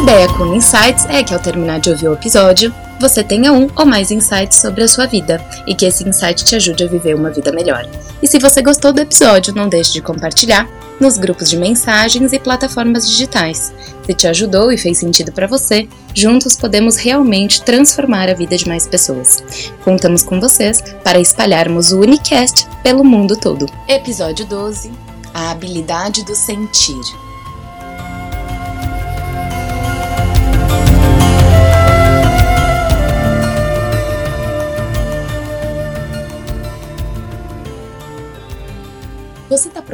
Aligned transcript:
Ideia 0.00 0.26
com 0.32 0.54
Insights 0.54 1.04
é 1.10 1.22
que 1.22 1.34
ao 1.34 1.38
terminar 1.38 1.78
de 1.78 1.90
ouvir 1.90 2.08
o 2.08 2.14
episódio, 2.14 2.74
você 2.98 3.22
tenha 3.22 3.52
um 3.52 3.68
ou 3.76 3.84
mais 3.84 4.10
insights 4.10 4.58
sobre 4.58 4.82
a 4.82 4.88
sua 4.88 5.04
vida 5.04 5.44
e 5.66 5.74
que 5.74 5.84
esse 5.84 6.08
insight 6.08 6.42
te 6.42 6.56
ajude 6.56 6.84
a 6.84 6.88
viver 6.88 7.14
uma 7.14 7.30
vida 7.30 7.52
melhor. 7.52 7.86
E 8.22 8.26
se 8.26 8.38
você 8.38 8.62
gostou 8.62 8.94
do 8.94 9.00
episódio, 9.02 9.54
não 9.54 9.68
deixe 9.68 9.92
de 9.92 10.00
compartilhar 10.00 10.66
nos 10.98 11.18
grupos 11.18 11.50
de 11.50 11.58
mensagens 11.58 12.32
e 12.32 12.38
plataformas 12.38 13.06
digitais. 13.06 13.74
Se 14.06 14.14
te 14.14 14.26
ajudou 14.26 14.72
e 14.72 14.78
fez 14.78 14.96
sentido 14.96 15.32
para 15.32 15.46
você, 15.46 15.86
juntos 16.14 16.56
podemos 16.56 16.96
realmente 16.96 17.60
transformar 17.62 18.30
a 18.30 18.34
vida 18.34 18.56
de 18.56 18.66
mais 18.66 18.86
pessoas. 18.86 19.44
Contamos 19.84 20.22
com 20.22 20.40
vocês 20.40 20.82
para 21.04 21.20
espalharmos 21.20 21.92
o 21.92 22.00
Unicast 22.00 22.66
pelo 22.82 23.04
mundo 23.04 23.36
todo. 23.36 23.66
Episódio 23.86 24.46
12: 24.46 24.90
A 25.34 25.50
habilidade 25.50 26.24
do 26.24 26.34
sentir. 26.34 27.29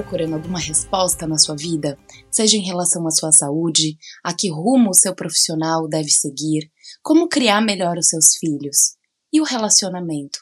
Procurando 0.06 0.34
alguma 0.34 0.60
resposta 0.60 1.26
na 1.26 1.36
sua 1.36 1.56
vida, 1.56 1.98
seja 2.30 2.56
em 2.56 2.62
relação 2.62 3.04
à 3.08 3.10
sua 3.10 3.32
saúde, 3.32 3.98
a 4.22 4.32
que 4.32 4.48
rumo 4.48 4.90
o 4.90 4.94
seu 4.94 5.12
profissional 5.12 5.88
deve 5.88 6.10
seguir, 6.10 6.70
como 7.02 7.28
criar 7.28 7.60
melhor 7.60 7.98
os 7.98 8.06
seus 8.06 8.36
filhos 8.38 8.94
e 9.32 9.40
o 9.40 9.44
relacionamento? 9.44 10.38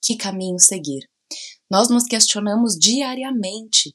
Que 0.00 0.16
caminho 0.16 0.58
seguir? 0.60 1.00
Nós 1.68 1.90
nos 1.90 2.04
questionamos 2.04 2.78
diariamente 2.78 3.92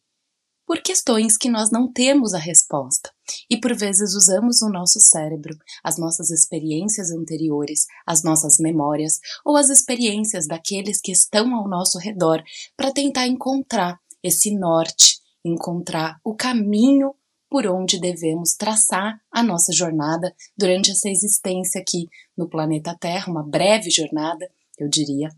por 0.65 0.81
questões 0.81 1.37
que 1.37 1.49
nós 1.49 1.71
não 1.71 1.89
temos 1.89 2.33
a 2.33 2.37
resposta 2.37 3.09
e 3.49 3.57
por 3.57 3.73
vezes 3.73 4.13
usamos 4.13 4.61
o 4.61 4.69
nosso 4.69 4.99
cérebro, 4.99 5.55
as 5.81 5.97
nossas 5.97 6.31
experiências 6.31 7.11
anteriores, 7.11 7.85
as 8.05 8.23
nossas 8.23 8.57
memórias 8.59 9.19
ou 9.45 9.55
as 9.55 9.69
experiências 9.69 10.47
daqueles 10.47 10.99
que 10.99 11.13
estão 11.13 11.55
ao 11.55 11.69
nosso 11.69 11.97
redor 11.97 12.43
para 12.75 12.91
tentar 12.91 13.25
encontrar 13.25 13.97
esse 14.23 14.55
norte, 14.57 15.19
encontrar 15.43 16.19
o 16.23 16.35
caminho 16.35 17.13
por 17.49 17.65
onde 17.65 17.99
devemos 17.99 18.55
traçar 18.55 19.19
a 19.31 19.41
nossa 19.41 19.71
jornada 19.71 20.33
durante 20.57 20.91
essa 20.91 21.09
existência 21.09 21.79
aqui 21.79 22.07
no 22.37 22.49
planeta 22.49 22.95
Terra, 22.99 23.31
uma 23.31 23.43
breve 23.43 23.89
jornada, 23.89 24.49
eu 24.77 24.89
diria. 24.89 25.29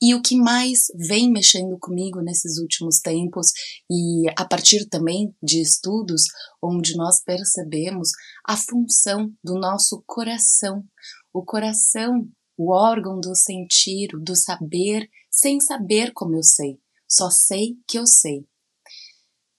E 0.00 0.14
o 0.14 0.22
que 0.22 0.36
mais 0.36 0.86
vem 0.94 1.28
mexendo 1.28 1.76
comigo 1.76 2.20
nesses 2.20 2.58
últimos 2.58 3.00
tempos, 3.00 3.48
e 3.90 4.28
a 4.36 4.44
partir 4.44 4.86
também 4.88 5.34
de 5.42 5.60
estudos 5.60 6.22
onde 6.62 6.96
nós 6.96 7.20
percebemos 7.20 8.10
a 8.46 8.56
função 8.56 9.32
do 9.42 9.54
nosso 9.54 10.02
coração. 10.06 10.84
O 11.32 11.44
coração, 11.44 12.28
o 12.56 12.72
órgão 12.72 13.20
do 13.20 13.34
sentir, 13.34 14.10
do 14.22 14.36
saber, 14.36 15.10
sem 15.28 15.58
saber 15.60 16.12
como 16.12 16.36
eu 16.36 16.44
sei. 16.44 16.78
Só 17.08 17.30
sei 17.30 17.76
que 17.86 17.98
eu 17.98 18.06
sei. 18.06 18.46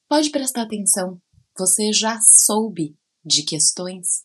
Pode 0.07 0.29
prestar 0.29 0.63
atenção. 0.63 1.21
Você 1.57 1.91
já 1.91 2.19
soube 2.21 2.97
de 3.25 3.43
questões 3.43 4.23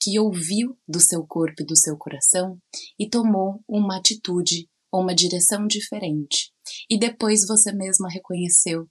que 0.00 0.18
ouviu 0.18 0.78
do 0.88 1.00
seu 1.00 1.26
corpo 1.26 1.62
e 1.62 1.66
do 1.66 1.76
seu 1.76 1.96
coração 1.96 2.58
e 2.98 3.08
tomou 3.08 3.62
uma 3.68 3.98
atitude 3.98 4.68
ou 4.90 5.02
uma 5.02 5.14
direção 5.14 5.66
diferente. 5.66 6.52
E 6.88 6.98
depois 6.98 7.46
você 7.46 7.72
mesma 7.72 8.08
reconheceu 8.08 8.88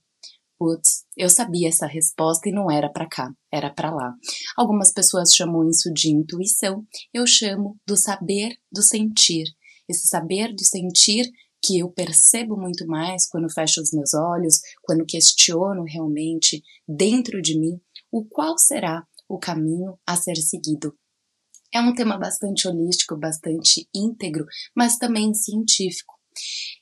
Putz, 0.60 1.06
eu 1.16 1.30
sabia 1.30 1.70
essa 1.70 1.88
resposta 1.88 2.50
e 2.50 2.52
não 2.52 2.70
era 2.70 2.90
para 2.90 3.08
cá, 3.08 3.32
era 3.50 3.74
para 3.74 3.96
lá. 3.96 4.14
Algumas 4.58 4.92
pessoas 4.92 5.34
chamam 5.34 5.70
isso 5.70 5.90
de 5.94 6.10
intuição, 6.10 6.86
eu 7.14 7.26
chamo 7.26 7.80
do 7.88 7.96
saber 7.96 8.58
do 8.70 8.84
sentir. 8.84 9.46
Esse 9.88 10.10
saber 10.10 10.54
do 10.54 10.66
sentir 10.66 11.32
que 11.62 11.80
eu 11.80 11.92
percebo 11.92 12.56
muito 12.56 12.86
mais 12.88 13.28
quando 13.28 13.52
fecho 13.52 13.81
os 13.81 13.92
meus 13.92 14.14
olhos, 14.14 14.59
quando 14.81 15.06
questiono 15.06 15.84
realmente 15.84 16.64
dentro 16.88 17.42
de 17.42 17.59
mim 17.59 17.80
o 18.12 18.25
qual 18.25 18.58
será 18.58 19.06
o 19.28 19.38
caminho 19.38 19.98
a 20.06 20.16
ser 20.16 20.36
seguido. 20.38 20.98
É 21.72 21.80
um 21.80 21.94
tema 21.94 22.18
bastante 22.18 22.68
holístico, 22.68 23.16
bastante 23.16 23.88
íntegro, 23.94 24.46
mas 24.75 24.98
também 24.98 25.34
científico. 25.34 26.16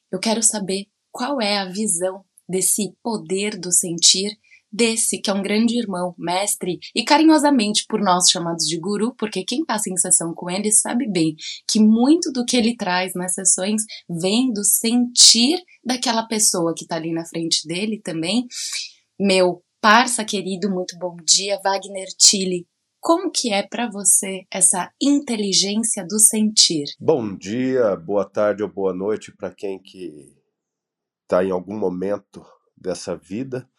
Eu 0.10 0.20
quero 0.20 0.42
saber 0.42 0.86
qual 1.12 1.42
é 1.42 1.58
a 1.58 1.70
visão 1.70 2.24
desse 2.48 2.96
poder 3.04 3.60
do 3.60 3.72
sentir 3.72 4.38
desse 4.72 5.20
que 5.22 5.30
é 5.30 5.34
um 5.34 5.42
grande 5.42 5.78
irmão, 5.78 6.14
mestre 6.18 6.80
e 6.94 7.04
carinhosamente 7.04 7.86
por 7.88 8.00
nós 8.00 8.30
chamados 8.30 8.66
de 8.66 8.80
guru, 8.80 9.16
porque 9.16 9.44
quem 9.44 9.66
passa 9.66 9.90
em 9.90 9.98
sessão 9.98 10.34
com 10.34 10.50
ele 10.50 10.72
sabe 10.72 11.10
bem 11.10 11.36
que 11.68 11.80
muito 11.80 12.32
do 12.32 12.46
que 12.46 12.58
ele 12.58 12.76
traz 12.76 13.14
nas 13.16 13.34
sessões 13.34 13.84
vem 14.10 14.52
do 14.52 14.64
sentir 14.64 15.60
daquela 15.84 16.28
pessoa 16.28 16.74
que 16.76 16.84
está 16.84 16.96
ali 16.96 17.14
na 17.14 17.26
frente 17.26 17.68
dele 17.68 18.00
também. 18.02 18.46
Meu 19.20 19.64
parça 19.82 20.26
querido, 20.26 20.70
muito 20.70 20.98
bom 20.98 21.16
dia, 21.24 21.60
Wagner 21.64 22.08
Tilly. 22.18 22.68
Como 23.00 23.32
que 23.32 23.54
é 23.54 23.66
para 23.66 23.90
você 23.90 24.46
essa 24.52 24.92
inteligência 25.02 26.06
do 26.06 26.20
sentir? 26.20 26.86
Bom 27.00 27.38
dia, 27.38 27.96
boa 27.96 28.26
tarde 28.26 28.64
ou 28.64 28.70
boa 28.70 28.94
noite 28.94 29.32
para 29.32 29.54
quem 29.54 29.82
que 29.82 30.36
está 31.24 31.44
em 31.44 31.52
algum 31.52 31.78
momento 31.78 32.44
dessa 32.76 33.16
vida 33.16 33.70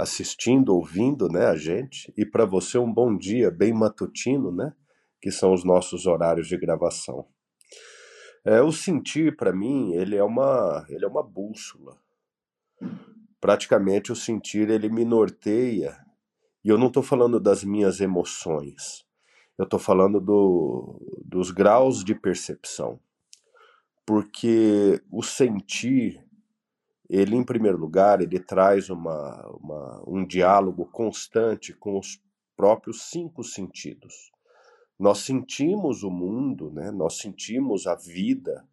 assistindo, 0.00 0.74
ouvindo, 0.74 1.28
né, 1.28 1.46
a 1.46 1.56
gente, 1.56 2.12
e 2.16 2.24
para 2.24 2.44
você 2.44 2.78
um 2.78 2.92
bom 2.92 3.16
dia 3.16 3.50
bem 3.50 3.72
matutino, 3.72 4.50
né, 4.50 4.72
que 5.20 5.30
são 5.30 5.52
os 5.52 5.64
nossos 5.64 6.06
horários 6.06 6.48
de 6.48 6.56
gravação. 6.56 7.26
É, 8.44 8.62
o 8.62 8.72
sentir 8.72 9.36
para 9.36 9.52
mim, 9.52 9.92
ele 9.92 10.16
é 10.16 10.24
uma, 10.24 10.86
ele 10.88 11.04
é 11.04 11.08
uma 11.08 11.22
bússola. 11.22 11.98
Praticamente 13.38 14.10
o 14.10 14.16
sentir 14.16 14.70
ele 14.70 14.88
me 14.88 15.04
norteia. 15.04 15.96
E 16.64 16.68
eu 16.68 16.78
não 16.78 16.86
estou 16.86 17.02
falando 17.02 17.38
das 17.38 17.62
minhas 17.62 18.00
emoções. 18.00 19.04
Eu 19.58 19.64
estou 19.64 19.78
falando 19.78 20.20
do, 20.20 20.98
dos 21.22 21.50
graus 21.50 22.02
de 22.02 22.14
percepção. 22.14 22.98
Porque 24.06 25.02
o 25.10 25.22
sentir 25.22 26.24
ele, 27.12 27.34
em 27.34 27.42
primeiro 27.42 27.76
lugar, 27.76 28.20
ele 28.20 28.38
traz 28.38 28.88
uma, 28.88 29.44
uma, 29.60 30.04
um 30.06 30.24
diálogo 30.24 30.86
constante 30.86 31.72
com 31.74 31.98
os 31.98 32.22
próprios 32.56 33.10
cinco 33.10 33.42
sentidos. 33.42 34.30
Nós 34.96 35.18
sentimos 35.18 36.04
o 36.04 36.10
mundo, 36.10 36.70
né? 36.70 36.92
nós 36.92 37.18
sentimos 37.18 37.88
a 37.88 37.96
vida, 37.96 38.64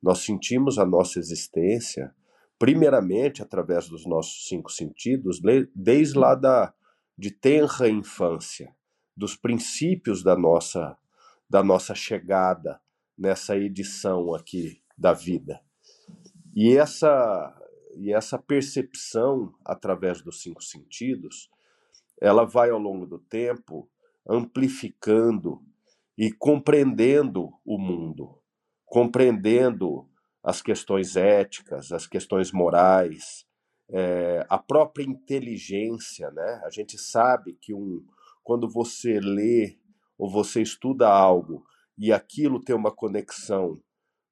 nós 0.00 0.20
sentimos 0.20 0.78
a 0.78 0.86
nossa 0.86 1.18
existência, 1.18 2.14
primeiramente 2.60 3.42
através 3.42 3.88
dos 3.88 4.06
nossos 4.06 4.46
cinco 4.46 4.70
sentidos, 4.70 5.40
desde 5.74 6.16
lá 6.16 6.36
da, 6.36 6.72
de 7.18 7.32
tenra 7.32 7.88
infância, 7.88 8.72
dos 9.16 9.34
princípios 9.34 10.22
da 10.22 10.36
nossa, 10.36 10.96
da 11.48 11.60
nossa 11.60 11.92
chegada 11.92 12.80
nessa 13.18 13.56
edição 13.56 14.32
aqui 14.32 14.80
da 14.96 15.12
vida. 15.12 15.60
E 16.54 16.76
essa 16.76 17.56
e 17.96 18.12
essa 18.12 18.38
percepção 18.38 19.54
através 19.64 20.22
dos 20.22 20.42
cinco 20.42 20.62
sentidos, 20.62 21.48
ela 22.20 22.44
vai 22.44 22.70
ao 22.70 22.78
longo 22.78 23.06
do 23.06 23.18
tempo 23.18 23.88
amplificando 24.28 25.62
e 26.16 26.30
compreendendo 26.30 27.50
o 27.64 27.78
mundo, 27.78 28.38
compreendendo 28.84 30.08
as 30.42 30.60
questões 30.62 31.16
éticas, 31.16 31.92
as 31.92 32.06
questões 32.06 32.52
morais, 32.52 33.46
é, 33.88 34.46
a 34.48 34.58
própria 34.58 35.04
inteligência, 35.04 36.30
né? 36.30 36.60
A 36.64 36.70
gente 36.70 36.96
sabe 36.96 37.54
que 37.60 37.74
um, 37.74 38.04
quando 38.42 38.68
você 38.68 39.18
lê 39.20 39.78
ou 40.16 40.30
você 40.30 40.62
estuda 40.62 41.08
algo 41.08 41.64
e 41.98 42.12
aquilo 42.12 42.60
tem 42.60 42.74
uma 42.74 42.90
conexão 42.90 43.80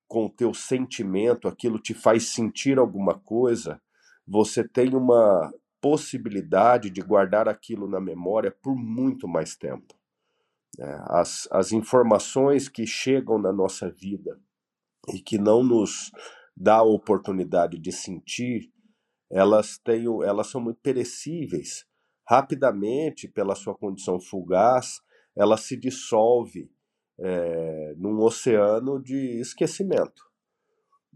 com 0.09 0.25
o 0.25 0.31
teu 0.31 0.55
sentimento, 0.55 1.47
aquilo 1.47 1.79
te 1.79 1.93
faz 1.93 2.31
sentir 2.31 2.79
alguma 2.79 3.19
coisa, 3.19 3.81
você 4.27 4.67
tem 4.67 4.95
uma 4.95 5.53
possibilidade 5.81 6.91
de 6.91 7.01
guardar 7.03 7.47
aquilo 7.49 7.87
na 7.87 8.01
memória 8.01 8.51
por 8.51 8.75
muito 8.75 9.29
mais 9.29 9.55
tempo. 9.55 9.95
É, 10.79 10.99
as, 11.09 11.47
as 11.53 11.73
informações 11.73 12.69
que 12.69 12.87
chegam 12.87 13.39
na 13.39 13.53
nossa 13.53 13.91
vida 13.91 14.41
e 15.09 15.21
que 15.21 15.39
não 15.39 15.63
nos 15.63 16.11
dá 16.57 16.77
a 16.77 16.83
oportunidade 16.83 17.79
de 17.79 17.93
sentir, 17.93 18.73
elas, 19.31 19.79
têm, 19.79 20.07
elas 20.25 20.49
são 20.49 20.61
muito 20.61 20.81
perecíveis. 20.81 21.87
Rapidamente, 22.27 23.29
pela 23.29 23.55
sua 23.55 23.75
condição 23.75 24.21
fugaz, 24.21 25.01
ela 25.37 25.57
se 25.57 25.77
dissolve 25.77 26.71
é, 27.21 27.95
num 27.97 28.21
oceano 28.21 29.03
de 29.03 29.41
esquecimento. 29.41 30.27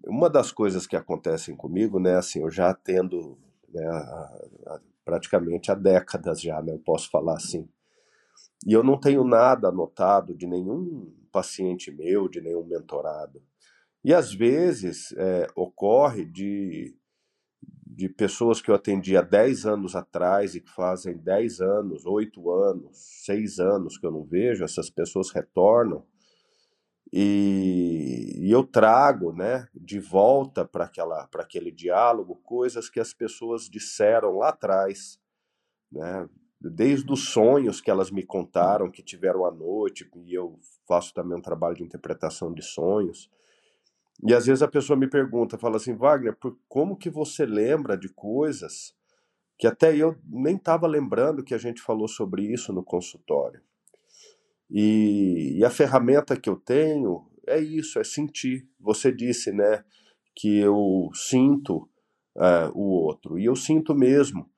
Uma 0.04 0.28
das 0.28 0.50
coisas 0.50 0.86
que 0.86 0.96
acontecem 0.96 1.56
comigo, 1.56 2.00
né, 2.00 2.16
assim, 2.16 2.42
eu 2.42 2.50
já 2.50 2.74
tendo 2.74 3.38
né, 3.72 3.88
praticamente 5.04 5.70
há 5.70 5.74
décadas 5.74 6.40
já, 6.40 6.60
né, 6.62 6.72
eu 6.72 6.78
posso 6.80 7.10
falar 7.10 7.36
assim, 7.36 7.68
E 8.66 8.72
eu 8.72 8.82
não 8.82 8.98
tenho 8.98 9.24
nada 9.24 9.68
anotado 9.68 10.34
de 10.34 10.46
nenhum 10.46 11.12
paciente 11.32 11.90
meu, 11.90 12.28
de 12.28 12.40
nenhum 12.40 12.64
mentorado. 12.64 13.42
E 14.04 14.12
às 14.14 14.32
vezes 14.32 15.12
é, 15.16 15.46
ocorre 15.54 16.24
de, 16.24 16.94
de 17.94 18.08
pessoas 18.08 18.60
que 18.60 18.70
eu 18.70 18.74
atendi 18.74 19.16
há 19.16 19.22
10 19.22 19.66
anos 19.66 19.94
atrás 19.94 20.54
e 20.54 20.60
que 20.60 20.70
fazem 20.70 21.16
10 21.16 21.60
anos, 21.60 22.06
8 22.06 22.50
anos, 22.50 22.90
6 23.24 23.58
anos 23.58 23.98
que 23.98 24.06
eu 24.06 24.10
não 24.10 24.24
vejo, 24.24 24.64
essas 24.64 24.88
pessoas 24.88 25.30
retornam 25.30 26.04
e, 27.12 28.46
e 28.46 28.50
eu 28.50 28.64
trago 28.64 29.34
né, 29.34 29.68
de 29.74 30.00
volta 30.00 30.64
para 30.64 30.90
aquele 31.34 31.70
diálogo 31.70 32.36
coisas 32.36 32.88
que 32.88 32.98
as 32.98 33.12
pessoas 33.12 33.68
disseram 33.68 34.38
lá 34.38 34.48
atrás, 34.48 35.20
né, 35.90 36.26
desde 36.58 37.12
os 37.12 37.28
sonhos 37.28 37.82
que 37.82 37.90
elas 37.90 38.10
me 38.10 38.22
contaram 38.22 38.90
que 38.90 39.02
tiveram 39.02 39.44
à 39.44 39.50
noite, 39.50 40.08
e 40.24 40.32
eu 40.32 40.58
faço 40.88 41.12
também 41.12 41.36
um 41.36 41.42
trabalho 41.42 41.76
de 41.76 41.82
interpretação 41.82 42.50
de 42.54 42.62
sonhos. 42.62 43.30
E 44.24 44.34
às 44.34 44.46
vezes 44.46 44.62
a 44.62 44.68
pessoa 44.68 44.96
me 44.96 45.08
pergunta, 45.08 45.58
fala 45.58 45.76
assim, 45.76 45.94
Wagner, 45.94 46.36
por, 46.36 46.56
como 46.68 46.96
que 46.96 47.10
você 47.10 47.44
lembra 47.44 47.96
de 47.96 48.08
coisas 48.08 48.94
que 49.58 49.66
até 49.66 49.96
eu 49.96 50.16
nem 50.24 50.56
estava 50.56 50.86
lembrando 50.86 51.44
que 51.44 51.54
a 51.54 51.58
gente 51.58 51.80
falou 51.80 52.08
sobre 52.08 52.42
isso 52.44 52.72
no 52.72 52.84
consultório? 52.84 53.60
E, 54.70 55.58
e, 55.58 55.64
a 55.64 55.70
ferramenta 55.70 56.34
que 56.34 56.48
eu 56.48 56.56
tenho 56.56 57.28
é 57.46 57.60
isso, 57.60 57.98
é 57.98 58.04
sentir. 58.04 58.66
Você 58.80 59.12
disse, 59.12 59.52
né, 59.52 59.84
que 60.34 60.58
eu 60.58 61.10
sinto 61.12 61.88
uh, 62.36 62.72
o 62.74 62.88
outro, 63.04 63.38
e 63.38 63.44
eu 63.44 63.54
sinto 63.54 63.94
mesmo. 63.94 64.50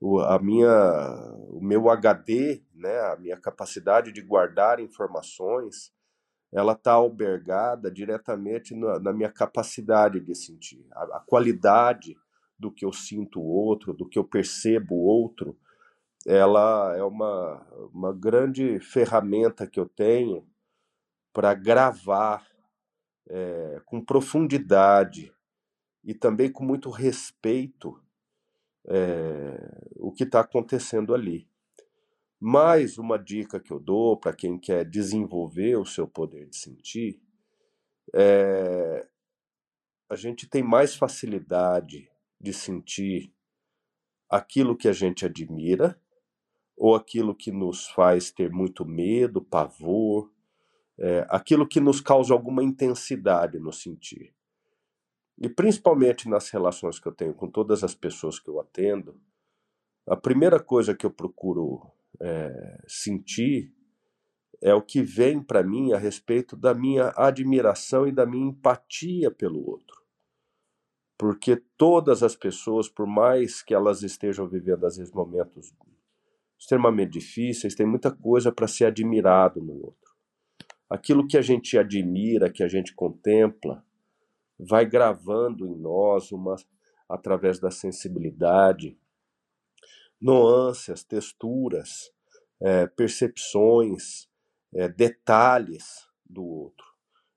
O, 0.00 0.18
a 0.18 0.38
minha, 0.40 1.34
o 1.50 1.60
meu 1.62 1.88
HD, 1.88 2.62
né, 2.74 2.98
a 3.12 3.16
minha 3.16 3.36
capacidade 3.36 4.10
de 4.12 4.22
guardar 4.22 4.80
informações, 4.80 5.92
ela 6.52 6.72
está 6.72 6.92
albergada 6.92 7.90
diretamente 7.90 8.74
na, 8.74 8.98
na, 8.98 9.12
minha 9.12 9.30
capacidade 9.30 10.20
de 10.20 10.34
sentir. 10.34 10.84
A, 10.92 11.18
a, 11.18 11.20
qualidade 11.20 12.16
do 12.58 12.70
que 12.70 12.84
eu 12.84 12.92
sinto 12.92 13.40
o 13.40 13.46
outro, 13.46 13.94
do 13.94 14.08
que 14.08 14.18
eu 14.18 14.24
percebo 14.24 14.94
o 14.94 15.04
outro, 15.04 15.56
ela 16.26 16.94
é 16.96 17.02
uma, 17.02 17.66
uma 17.92 18.12
grande 18.12 18.78
ferramenta 18.80 19.66
que 19.66 19.80
eu 19.80 19.88
tenho 19.88 20.46
para 21.32 21.54
gravar 21.54 22.44
é, 23.28 23.80
com 23.86 24.04
profundidade 24.04 25.32
e 26.04 26.12
também 26.12 26.50
com 26.50 26.64
muito 26.64 26.90
respeito 26.90 27.98
é, 28.86 29.92
o 29.96 30.12
que 30.12 30.24
está 30.24 30.40
acontecendo 30.40 31.14
ali. 31.14 31.49
Mais 32.40 32.96
uma 32.96 33.18
dica 33.18 33.60
que 33.60 33.70
eu 33.70 33.78
dou 33.78 34.16
para 34.16 34.32
quem 34.32 34.58
quer 34.58 34.84
desenvolver 34.84 35.76
o 35.76 35.84
seu 35.84 36.08
poder 36.08 36.48
de 36.48 36.56
sentir 36.56 37.20
é 38.14 39.06
a 40.10 40.16
gente 40.16 40.48
tem 40.48 40.60
mais 40.60 40.96
facilidade 40.96 42.10
de 42.40 42.52
sentir 42.52 43.32
aquilo 44.28 44.76
que 44.76 44.88
a 44.88 44.92
gente 44.92 45.24
admira 45.24 46.00
ou 46.76 46.96
aquilo 46.96 47.32
que 47.32 47.52
nos 47.52 47.86
faz 47.86 48.32
ter 48.32 48.50
muito 48.50 48.84
medo, 48.84 49.40
pavor, 49.40 50.32
é, 50.98 51.24
aquilo 51.28 51.68
que 51.68 51.78
nos 51.78 52.00
causa 52.00 52.34
alguma 52.34 52.64
intensidade 52.64 53.60
no 53.60 53.72
sentir. 53.72 54.34
E 55.38 55.48
principalmente 55.48 56.28
nas 56.28 56.50
relações 56.50 56.98
que 56.98 57.06
eu 57.06 57.12
tenho 57.12 57.32
com 57.32 57.48
todas 57.48 57.84
as 57.84 57.94
pessoas 57.94 58.40
que 58.40 58.48
eu 58.48 58.58
atendo, 58.58 59.20
a 60.08 60.16
primeira 60.16 60.58
coisa 60.58 60.94
que 60.94 61.06
eu 61.06 61.10
procuro 61.10 61.92
é, 62.20 62.82
sentir 62.86 63.72
é 64.62 64.74
o 64.74 64.82
que 64.82 65.02
vem 65.02 65.42
para 65.42 65.62
mim 65.62 65.92
a 65.92 65.98
respeito 65.98 66.54
da 66.54 66.74
minha 66.74 67.12
admiração 67.16 68.06
e 68.06 68.12
da 68.12 68.26
minha 68.26 68.50
empatia 68.50 69.30
pelo 69.30 69.66
outro. 69.66 70.00
Porque 71.18 71.56
todas 71.76 72.22
as 72.22 72.36
pessoas, 72.36 72.88
por 72.88 73.06
mais 73.06 73.62
que 73.62 73.74
elas 73.74 74.02
estejam 74.02 74.48
vivendo 74.48 74.84
às 74.86 74.96
vezes 74.96 75.12
momentos 75.12 75.74
extremamente 76.58 77.12
difíceis, 77.12 77.74
tem 77.74 77.86
muita 77.86 78.10
coisa 78.10 78.52
para 78.52 78.68
ser 78.68 78.86
admirado 78.86 79.62
no 79.62 79.72
outro. 79.72 80.10
Aquilo 80.88 81.26
que 81.26 81.38
a 81.38 81.42
gente 81.42 81.78
admira, 81.78 82.50
que 82.50 82.62
a 82.62 82.68
gente 82.68 82.94
contempla, 82.94 83.82
vai 84.58 84.84
gravando 84.84 85.66
em 85.66 85.74
nós 85.74 86.32
uma 86.32 86.56
através 87.08 87.58
da 87.58 87.70
sensibilidade, 87.70 88.98
nuances, 90.20 91.02
texturas, 91.02 92.10
é, 92.60 92.86
percepções, 92.86 94.28
é, 94.74 94.88
detalhes 94.88 96.06
do 96.28 96.44
outro. 96.44 96.86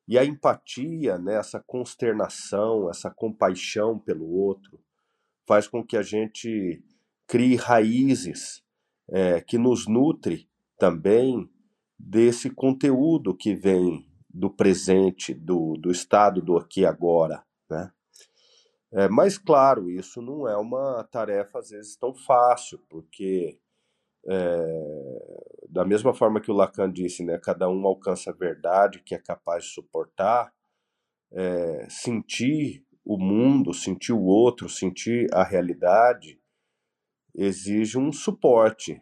E 0.08 0.18
a 0.18 0.26
empatia, 0.26 1.18
né, 1.18 1.36
essa 1.36 1.64
consternação, 1.66 2.90
essa 2.90 3.10
compaixão 3.10 3.98
pelo 3.98 4.30
outro, 4.30 4.80
faz 5.46 5.68
com 5.68 5.86
que 5.86 5.96
a 5.96 6.02
gente 6.02 6.84
crie 7.26 7.56
raízes 7.56 8.62
é, 9.10 9.42
que 9.42 9.58
nos 9.58 9.88
nutre 9.88 10.50
também 10.78 11.50
desse 11.98 12.50
conteúdo 12.50 13.36
que 13.36 13.56
vem 13.56 14.06
do 14.30 14.50
presente, 14.50 15.34
do, 15.34 15.78
do 15.78 15.92
estado 15.92 16.42
do 16.42 16.58
aqui 16.58 16.82
e 16.82 16.86
agora, 16.86 17.44
né? 17.70 17.92
É, 18.96 19.10
mas, 19.10 19.40
claro, 19.40 19.90
isso 19.90 20.22
não 20.22 20.48
é 20.48 20.56
uma 20.56 21.04
tarefa, 21.12 21.58
às 21.60 21.72
vezes, 21.72 21.96
tão 21.96 22.14
fácil, 22.14 22.80
porque, 22.88 23.60
é, 24.28 25.66
da 25.68 25.84
mesma 25.84 26.14
forma 26.14 26.40
que 26.40 26.52
o 26.52 26.54
Lacan 26.54 26.92
disse, 26.92 27.24
né, 27.24 27.40
cada 27.40 27.68
um 27.68 27.88
alcança 27.88 28.30
a 28.30 28.34
verdade 28.34 29.02
que 29.04 29.16
é 29.16 29.20
capaz 29.20 29.64
de 29.64 29.72
suportar, 29.72 30.54
é, 31.32 31.88
sentir 31.90 32.86
o 33.04 33.18
mundo, 33.18 33.74
sentir 33.74 34.14
o 34.14 34.22
outro, 34.22 34.70
sentir 34.70 35.28
a 35.34 35.44
realidade, 35.44 36.40
exige 37.34 37.98
um 37.98 38.12
suporte, 38.12 39.02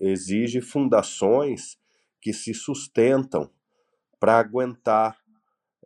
exige 0.00 0.62
fundações 0.62 1.78
que 2.18 2.32
se 2.32 2.54
sustentam 2.54 3.50
para 4.18 4.38
aguentar 4.38 5.18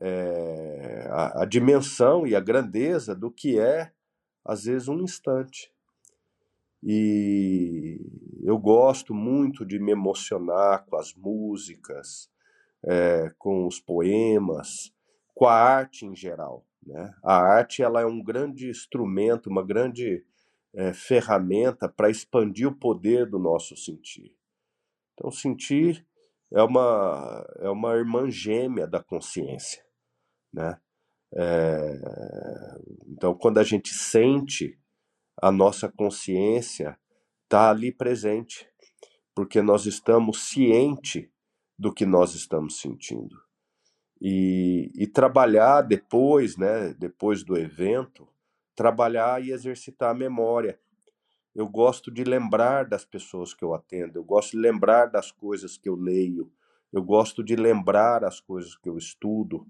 é, 0.01 1.07
a, 1.11 1.43
a 1.43 1.45
dimensão 1.45 2.27
e 2.27 2.35
a 2.35 2.41
grandeza 2.41 3.15
do 3.15 3.31
que 3.31 3.59
é, 3.59 3.93
às 4.45 4.65
vezes, 4.65 4.89
um 4.89 5.01
instante. 5.01 5.73
E 6.83 8.01
eu 8.43 8.59
gosto 8.59 9.15
muito 9.15 9.67
de 9.67 9.79
me 9.79 9.93
emocionar 9.93 10.87
com 10.87 10.97
as 10.97 11.15
músicas, 11.15 12.31
é, 12.83 13.31
com 13.39 13.67
os 13.67 13.79
poemas, 13.79 14.93
com 15.35 15.47
a 15.47 15.55
arte 15.55 16.07
em 16.07 16.17
geral. 16.17 16.65
Né? 16.83 17.13
A 17.23 17.37
arte 17.37 17.83
ela 17.83 18.01
é 18.01 18.07
um 18.07 18.23
grande 18.23 18.71
instrumento, 18.71 19.51
uma 19.51 19.65
grande 19.65 20.25
é, 20.75 20.95
ferramenta 20.95 21.89
para 21.89 22.09
expandir 22.09 22.69
o 22.69 22.75
poder 22.75 23.27
do 23.27 23.39
nosso 23.39 23.77
sentir. 23.77 24.35
Então, 25.13 25.31
sentir 25.31 26.07
é 26.51 26.63
uma, 26.63 27.47
é 27.59 27.69
uma 27.69 27.95
irmã 27.95 28.31
gêmea 28.31 28.87
da 28.87 29.03
consciência. 29.03 29.85
Né? 30.53 30.79
É, 31.35 31.99
então, 33.09 33.35
quando 33.35 33.59
a 33.59 33.63
gente 33.63 33.95
sente, 33.95 34.79
a 35.41 35.51
nossa 35.51 35.89
consciência 35.89 36.99
está 37.45 37.71
ali 37.71 37.93
presente, 37.93 38.69
porque 39.35 39.63
nós 39.63 39.87
estamos 39.87 40.49
ciente 40.49 41.31
do 41.79 41.93
que 41.93 42.05
nós 42.05 42.35
estamos 42.35 42.81
sentindo. 42.81 43.37
E, 44.21 44.91
e 44.95 45.07
trabalhar 45.07 45.81
depois, 45.81 46.57
né, 46.57 46.93
depois 46.99 47.43
do 47.43 47.57
evento, 47.57 48.29
trabalhar 48.77 49.43
e 49.43 49.51
exercitar 49.51 50.11
a 50.11 50.15
memória. 50.15 50.79
Eu 51.55 51.67
gosto 51.67 52.11
de 52.11 52.23
lembrar 52.23 52.85
das 52.85 53.05
pessoas 53.05 53.55
que 53.55 53.65
eu 53.65 53.75
atendo, 53.75 54.19
eu 54.19 54.25
gosto 54.25 54.53
de 54.53 54.59
lembrar 54.59 55.07
das 55.07 55.33
coisas 55.33 55.77
que 55.77 55.89
eu 55.89 55.97
leio, 55.97 56.53
eu 56.93 57.03
gosto 57.03 57.43
de 57.43 57.57
lembrar 57.57 58.25
as 58.25 58.41
coisas 58.41 58.77
que 58.77 58.89
eu 58.89 58.97
estudo, 58.97 59.67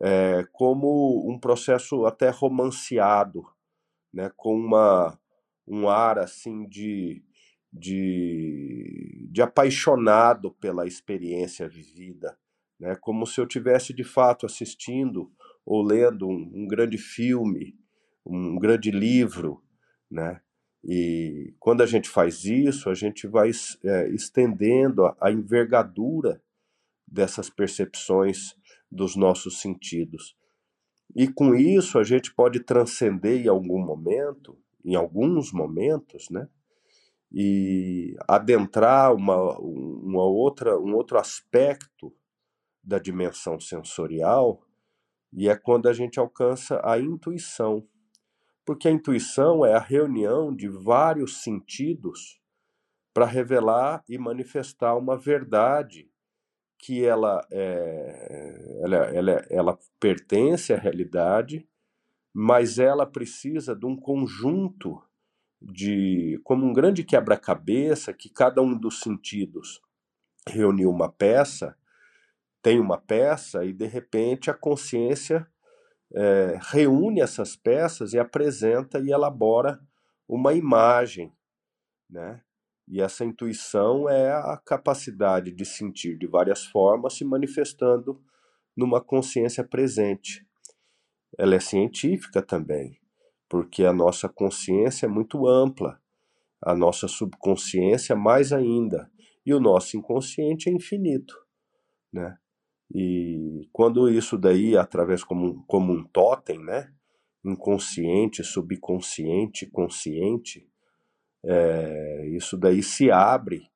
é, 0.00 0.46
como 0.52 1.28
um 1.30 1.38
processo 1.38 2.06
até 2.06 2.30
romanceado, 2.30 3.44
né, 4.12 4.30
com 4.36 4.54
uma, 4.54 5.18
um 5.66 5.88
ar 5.88 6.18
assim 6.18 6.66
de, 6.68 7.22
de, 7.72 9.28
de 9.30 9.42
apaixonado 9.42 10.52
pela 10.52 10.86
experiência 10.86 11.68
vivida, 11.68 12.36
né, 12.78 12.96
como 12.96 13.26
se 13.26 13.40
eu 13.40 13.46
tivesse 13.46 13.92
de 13.92 14.04
fato 14.04 14.46
assistindo 14.46 15.30
ou 15.64 15.82
lendo 15.82 16.28
um, 16.28 16.50
um 16.54 16.66
grande 16.66 16.98
filme, 16.98 17.78
um 18.24 18.58
grande 18.58 18.90
livro, 18.90 19.62
né? 20.10 20.40
E 20.84 21.54
quando 21.60 21.82
a 21.82 21.86
gente 21.86 22.08
faz 22.08 22.44
isso, 22.44 22.90
a 22.90 22.94
gente 22.94 23.26
vai 23.26 23.50
é, 23.84 24.08
estendendo 24.08 25.06
a, 25.06 25.16
a 25.20 25.30
envergadura 25.30 26.42
dessas 27.06 27.48
percepções 27.48 28.56
dos 28.92 29.16
nossos 29.16 29.60
sentidos. 29.60 30.36
E 31.16 31.26
com 31.26 31.54
isso 31.54 31.98
a 31.98 32.04
gente 32.04 32.34
pode 32.34 32.60
transcender 32.60 33.44
em 33.44 33.48
algum 33.48 33.84
momento, 33.84 34.58
em 34.84 34.94
alguns 34.94 35.52
momentos, 35.52 36.28
né? 36.30 36.48
e 37.32 38.14
adentrar 38.28 39.14
uma, 39.14 39.58
uma 39.58 40.24
outra, 40.24 40.78
um 40.78 40.94
outro 40.94 41.18
aspecto 41.18 42.14
da 42.84 42.98
dimensão 42.98 43.58
sensorial, 43.58 44.62
e 45.32 45.48
é 45.48 45.56
quando 45.56 45.88
a 45.88 45.94
gente 45.94 46.20
alcança 46.20 46.80
a 46.84 46.98
intuição. 46.98 47.86
Porque 48.66 48.86
a 48.86 48.90
intuição 48.90 49.64
é 49.64 49.74
a 49.74 49.80
reunião 49.80 50.54
de 50.54 50.68
vários 50.68 51.42
sentidos 51.42 52.38
para 53.14 53.24
revelar 53.24 54.04
e 54.08 54.18
manifestar 54.18 54.94
uma 54.94 55.16
verdade 55.16 56.10
que 56.78 57.04
ela, 57.04 57.46
é, 57.50 58.61
ela, 58.82 58.96
ela, 58.96 59.46
ela 59.48 59.78
pertence 60.00 60.72
à 60.72 60.76
realidade, 60.76 61.68
mas 62.34 62.80
ela 62.80 63.06
precisa 63.06 63.76
de 63.76 63.86
um 63.86 63.96
conjunto 63.96 65.00
de 65.60 66.40
como 66.42 66.66
um 66.66 66.72
grande 66.72 67.04
quebra-cabeça 67.04 68.12
que 68.12 68.28
cada 68.28 68.60
um 68.60 68.76
dos 68.76 68.98
sentidos 68.98 69.80
reuniu 70.48 70.90
uma 70.90 71.08
peça, 71.08 71.76
tem 72.60 72.80
uma 72.80 72.98
peça 72.98 73.64
e 73.64 73.72
de 73.72 73.86
repente 73.86 74.50
a 74.50 74.54
consciência 74.54 75.46
é, 76.12 76.58
reúne 76.60 77.20
essas 77.20 77.54
peças 77.54 78.12
e 78.12 78.18
apresenta 78.18 78.98
e 78.98 79.12
elabora 79.12 79.80
uma 80.28 80.54
imagem, 80.54 81.32
né? 82.10 82.42
E 82.88 83.00
essa 83.00 83.24
intuição 83.24 84.08
é 84.08 84.32
a 84.32 84.60
capacidade 84.64 85.52
de 85.52 85.64
sentir 85.64 86.18
de 86.18 86.26
várias 86.26 86.64
formas 86.64 87.14
se 87.14 87.24
manifestando 87.24 88.20
numa 88.76 89.00
consciência 89.00 89.64
presente. 89.64 90.46
Ela 91.38 91.56
é 91.56 91.60
científica 91.60 92.42
também, 92.42 92.98
porque 93.48 93.84
a 93.84 93.92
nossa 93.92 94.28
consciência 94.28 95.06
é 95.06 95.08
muito 95.08 95.46
ampla, 95.46 96.00
a 96.60 96.74
nossa 96.74 97.08
subconsciência 97.08 98.14
mais 98.14 98.52
ainda, 98.52 99.10
e 99.44 99.52
o 99.52 99.60
nosso 99.60 99.96
inconsciente 99.96 100.68
é 100.68 100.72
infinito, 100.72 101.34
né? 102.12 102.36
E 102.94 103.68
quando 103.72 104.10
isso 104.10 104.36
daí, 104.36 104.76
através 104.76 105.24
como, 105.24 105.64
como 105.66 105.92
um 105.92 106.04
totem, 106.04 106.62
né? 106.62 106.92
Inconsciente, 107.44 108.44
subconsciente, 108.44 109.66
consciente, 109.66 110.68
é, 111.44 112.28
isso 112.28 112.56
daí 112.56 112.82
se 112.82 113.10
abre 113.10 113.68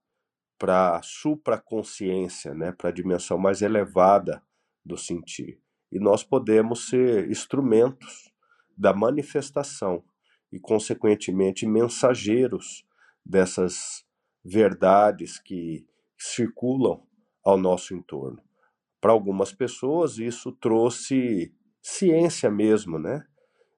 para 0.58 0.96
a 0.96 1.02
supraconsciência, 1.02 2.54
né, 2.54 2.72
para 2.72 2.88
a 2.88 2.92
dimensão 2.92 3.36
mais 3.36 3.60
elevada 3.60 4.42
do 4.86 4.96
sentir. 4.96 5.60
E 5.90 5.98
nós 5.98 6.22
podemos 6.22 6.88
ser 6.88 7.30
instrumentos 7.30 8.30
da 8.76 8.94
manifestação 8.94 10.04
e, 10.52 10.58
consequentemente, 10.58 11.66
mensageiros 11.66 12.84
dessas 13.24 14.04
verdades 14.44 15.38
que 15.38 15.86
circulam 16.16 17.02
ao 17.44 17.56
nosso 17.58 17.94
entorno. 17.94 18.40
Para 19.00 19.12
algumas 19.12 19.52
pessoas, 19.52 20.18
isso 20.18 20.52
trouxe 20.52 21.52
ciência 21.82 22.50
mesmo, 22.50 22.98
né? 22.98 23.24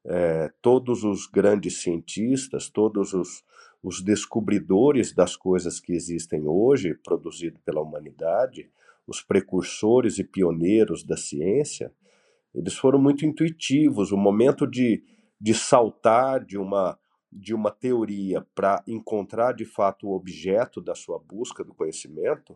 É, 0.04 0.50
todos 0.62 1.04
os 1.04 1.26
grandes 1.26 1.82
cientistas, 1.82 2.70
todos 2.70 3.12
os, 3.12 3.44
os 3.82 4.02
descobridores 4.02 5.14
das 5.14 5.36
coisas 5.36 5.80
que 5.80 5.92
existem 5.92 6.46
hoje, 6.46 6.94
produzido 6.94 7.60
pela 7.60 7.82
humanidade, 7.82 8.70
os 9.08 9.22
precursores 9.22 10.18
e 10.18 10.24
pioneiros 10.24 11.02
da 11.02 11.16
ciência, 11.16 11.90
eles 12.54 12.74
foram 12.74 13.00
muito 13.00 13.24
intuitivos. 13.24 14.12
O 14.12 14.18
momento 14.18 14.66
de, 14.66 15.02
de 15.40 15.54
saltar 15.54 16.44
de 16.44 16.58
uma, 16.58 16.98
de 17.32 17.54
uma 17.54 17.70
teoria 17.70 18.46
para 18.54 18.84
encontrar 18.86 19.52
de 19.52 19.64
fato 19.64 20.06
o 20.06 20.14
objeto 20.14 20.82
da 20.82 20.94
sua 20.94 21.18
busca 21.18 21.64
do 21.64 21.74
conhecimento, 21.74 22.54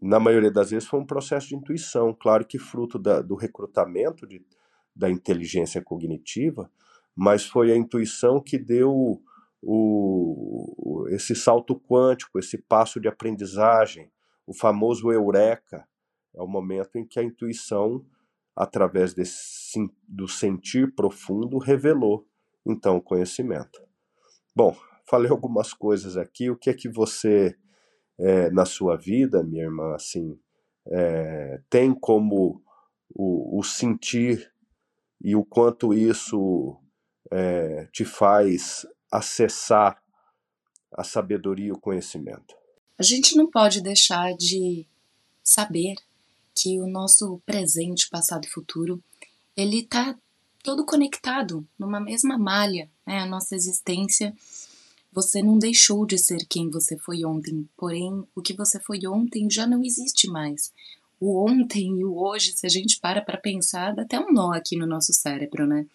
na 0.00 0.20
maioria 0.20 0.52
das 0.52 0.70
vezes 0.70 0.88
foi 0.88 1.00
um 1.00 1.06
processo 1.06 1.48
de 1.48 1.56
intuição. 1.56 2.14
Claro 2.14 2.46
que 2.46 2.58
fruto 2.58 2.96
da, 2.96 3.20
do 3.20 3.34
recrutamento 3.34 4.24
de, 4.24 4.44
da 4.94 5.10
inteligência 5.10 5.82
cognitiva, 5.82 6.70
mas 7.14 7.44
foi 7.44 7.72
a 7.72 7.76
intuição 7.76 8.40
que 8.40 8.56
deu 8.56 9.20
o, 9.60 11.06
esse 11.08 11.34
salto 11.34 11.74
quântico, 11.74 12.38
esse 12.38 12.56
passo 12.58 13.00
de 13.00 13.08
aprendizagem, 13.08 14.10
o 14.46 14.54
famoso 14.54 15.10
eureka, 15.10 15.86
é 16.34 16.42
o 16.42 16.46
momento 16.46 16.96
em 16.96 17.06
que 17.06 17.18
a 17.18 17.22
intuição, 17.22 18.04
através 18.54 19.12
desse, 19.12 19.90
do 20.06 20.28
sentir 20.28 20.94
profundo, 20.94 21.58
revelou 21.58 22.26
então 22.64 22.96
o 22.96 23.02
conhecimento. 23.02 23.82
Bom, 24.54 24.76
falei 25.08 25.30
algumas 25.30 25.72
coisas 25.72 26.16
aqui. 26.16 26.50
O 26.50 26.56
que 26.56 26.70
é 26.70 26.74
que 26.74 26.88
você, 26.88 27.56
é, 28.18 28.50
na 28.50 28.64
sua 28.64 28.96
vida, 28.96 29.42
minha 29.42 29.64
irmã, 29.64 29.94
assim, 29.94 30.38
é, 30.88 31.60
tem 31.68 31.94
como 31.94 32.62
o, 33.14 33.58
o, 33.58 33.62
sentir 33.62 34.52
e 35.22 35.34
o 35.34 35.44
quanto 35.44 35.94
isso 35.94 36.78
é, 37.32 37.86
te 37.92 38.04
faz 38.04 38.86
acessar 39.10 40.00
a 40.92 41.02
sabedoria 41.04 41.68
e 41.68 41.72
o 41.72 41.80
conhecimento. 41.80 42.54
A 42.98 43.02
gente 43.02 43.36
não 43.36 43.50
pode 43.50 43.80
deixar 43.80 44.34
de 44.34 44.86
saber 45.42 45.96
que 46.54 46.80
o 46.80 46.86
nosso 46.86 47.40
presente, 47.44 48.08
passado 48.08 48.46
e 48.46 48.50
futuro, 48.50 49.02
ele 49.54 49.80
está 49.80 50.16
todo 50.62 50.84
conectado 50.84 51.66
numa 51.78 52.00
mesma 52.00 52.38
malha, 52.38 52.90
né? 53.06 53.20
A 53.20 53.26
nossa 53.26 53.54
existência, 53.54 54.34
você 55.12 55.42
não 55.42 55.58
deixou 55.58 56.06
de 56.06 56.18
ser 56.18 56.46
quem 56.48 56.70
você 56.70 56.96
foi 56.96 57.24
ontem, 57.24 57.68
porém 57.76 58.24
o 58.34 58.42
que 58.42 58.54
você 58.54 58.80
foi 58.80 59.06
ontem 59.06 59.48
já 59.50 59.66
não 59.66 59.84
existe 59.84 60.26
mais. 60.28 60.72
O 61.20 61.46
ontem 61.46 62.00
e 62.00 62.04
o 62.04 62.18
hoje, 62.18 62.52
se 62.56 62.66
a 62.66 62.68
gente 62.68 62.98
para 62.98 63.22
para 63.22 63.38
pensar, 63.38 63.94
dá 63.94 64.02
até 64.02 64.18
um 64.18 64.32
nó 64.32 64.52
aqui 64.52 64.76
no 64.76 64.86
nosso 64.86 65.12
cérebro, 65.12 65.66
né? 65.66 65.86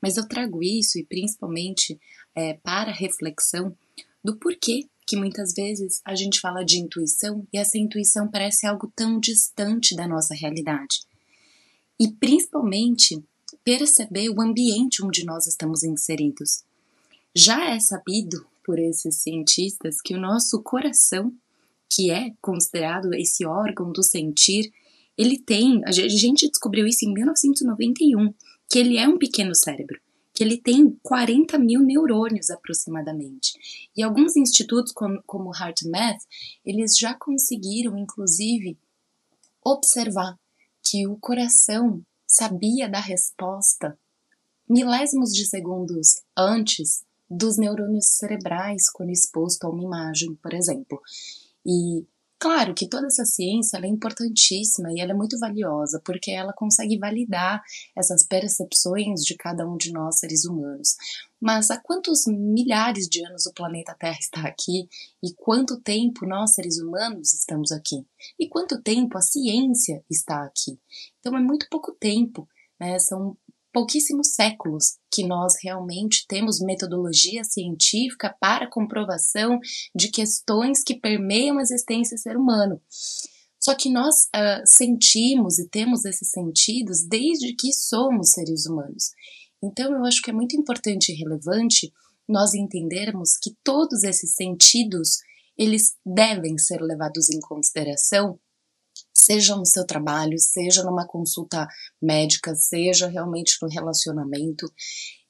Mas 0.00 0.16
eu 0.16 0.26
trago 0.26 0.62
isso 0.62 0.98
e 0.98 1.04
principalmente 1.04 1.98
é, 2.34 2.54
para 2.54 2.92
reflexão 2.92 3.76
do 4.22 4.36
porquê 4.36 4.86
que 5.06 5.16
muitas 5.16 5.54
vezes 5.54 6.00
a 6.04 6.14
gente 6.14 6.40
fala 6.40 6.64
de 6.64 6.78
intuição 6.78 7.46
e 7.52 7.58
essa 7.58 7.78
intuição 7.78 8.28
parece 8.28 8.66
algo 8.66 8.92
tão 8.94 9.20
distante 9.20 9.94
da 9.94 10.08
nossa 10.08 10.34
realidade. 10.34 11.02
E 11.98 12.08
principalmente 12.08 13.22
perceber 13.62 14.28
o 14.30 14.40
ambiente 14.40 15.04
onde 15.04 15.24
nós 15.24 15.46
estamos 15.46 15.82
inseridos. 15.84 16.64
Já 17.34 17.70
é 17.70 17.78
sabido 17.78 18.44
por 18.64 18.78
esses 18.78 19.16
cientistas 19.16 20.00
que 20.00 20.14
o 20.14 20.20
nosso 20.20 20.60
coração, 20.62 21.32
que 21.88 22.10
é 22.10 22.32
considerado 22.40 23.14
esse 23.14 23.46
órgão 23.46 23.92
do 23.92 24.02
sentir, 24.02 24.72
ele 25.16 25.38
tem, 25.38 25.82
a 25.84 25.92
gente 25.92 26.48
descobriu 26.48 26.86
isso 26.86 27.04
em 27.04 27.12
1991, 27.12 28.34
que 28.68 28.78
ele 28.78 28.98
é 28.98 29.08
um 29.08 29.16
pequeno 29.16 29.54
cérebro 29.54 30.00
que 30.36 30.44
ele 30.44 30.58
tem 30.58 30.90
40 31.02 31.58
mil 31.58 31.80
neurônios 31.80 32.50
aproximadamente. 32.50 33.58
E 33.96 34.02
alguns 34.02 34.36
institutos, 34.36 34.92
como, 34.92 35.22
como 35.26 35.50
HeartMath, 35.50 36.20
eles 36.62 36.98
já 36.98 37.14
conseguiram, 37.14 37.96
inclusive, 37.96 38.78
observar 39.64 40.38
que 40.82 41.06
o 41.06 41.16
coração 41.16 42.02
sabia 42.28 42.86
da 42.86 43.00
resposta 43.00 43.98
milésimos 44.68 45.32
de 45.32 45.46
segundos 45.46 46.20
antes 46.36 47.02
dos 47.30 47.56
neurônios 47.56 48.06
cerebrais 48.06 48.90
quando 48.90 49.10
exposto 49.10 49.64
a 49.64 49.70
uma 49.70 49.82
imagem, 49.82 50.34
por 50.34 50.52
exemplo. 50.52 51.00
E 51.64 52.04
Claro 52.38 52.74
que 52.74 52.86
toda 52.86 53.06
essa 53.06 53.24
ciência 53.24 53.78
é 53.78 53.86
importantíssima 53.86 54.92
e 54.92 55.00
ela 55.00 55.12
é 55.12 55.14
muito 55.14 55.38
valiosa, 55.38 56.00
porque 56.04 56.30
ela 56.30 56.52
consegue 56.52 56.98
validar 56.98 57.62
essas 57.96 58.26
percepções 58.26 59.24
de 59.24 59.34
cada 59.36 59.66
um 59.66 59.76
de 59.76 59.90
nós 59.90 60.18
seres 60.18 60.44
humanos. 60.44 60.96
Mas 61.40 61.70
há 61.70 61.78
quantos 61.78 62.26
milhares 62.26 63.08
de 63.08 63.24
anos 63.24 63.46
o 63.46 63.54
planeta 63.54 63.96
Terra 63.98 64.18
está 64.20 64.42
aqui 64.42 64.86
e 65.22 65.32
quanto 65.34 65.80
tempo 65.80 66.26
nós 66.26 66.52
seres 66.52 66.78
humanos 66.78 67.32
estamos 67.32 67.72
aqui? 67.72 68.06
E 68.38 68.46
quanto 68.48 68.82
tempo 68.82 69.16
a 69.16 69.22
ciência 69.22 70.04
está 70.10 70.44
aqui? 70.44 70.78
Então 71.20 71.34
é 71.36 71.40
muito 71.40 71.66
pouco 71.70 71.92
tempo, 71.92 72.46
né? 72.78 72.98
São 72.98 73.36
pouquíssimos 73.76 74.28
séculos 74.28 74.96
que 75.12 75.22
nós 75.26 75.52
realmente 75.62 76.24
temos 76.26 76.62
metodologia 76.62 77.44
científica 77.44 78.34
para 78.40 78.70
comprovação 78.70 79.60
de 79.94 80.08
questões 80.10 80.82
que 80.82 80.98
permeiam 80.98 81.58
a 81.58 81.60
existência 81.60 82.16
do 82.16 82.20
ser 82.22 82.38
humano. 82.38 82.80
Só 83.60 83.74
que 83.74 83.90
nós 83.90 84.30
uh, 84.34 84.64
sentimos 84.64 85.58
e 85.58 85.68
temos 85.68 86.06
esses 86.06 86.30
sentidos 86.30 87.06
desde 87.06 87.54
que 87.54 87.70
somos 87.70 88.30
seres 88.30 88.64
humanos. 88.64 89.10
Então 89.62 89.92
eu 89.92 90.06
acho 90.06 90.22
que 90.22 90.30
é 90.30 90.32
muito 90.32 90.56
importante 90.56 91.12
e 91.12 91.14
relevante 91.14 91.92
nós 92.26 92.54
entendermos 92.54 93.36
que 93.36 93.54
todos 93.62 94.04
esses 94.04 94.34
sentidos 94.34 95.18
eles 95.58 95.96
devem 96.02 96.56
ser 96.56 96.80
levados 96.80 97.28
em 97.28 97.40
consideração 97.40 98.40
seja 99.26 99.56
no 99.56 99.66
seu 99.66 99.84
trabalho, 99.84 100.38
seja 100.38 100.84
numa 100.84 101.06
consulta 101.06 101.66
médica, 102.00 102.54
seja 102.54 103.08
realmente 103.08 103.56
no 103.60 103.68
relacionamento. 103.68 104.72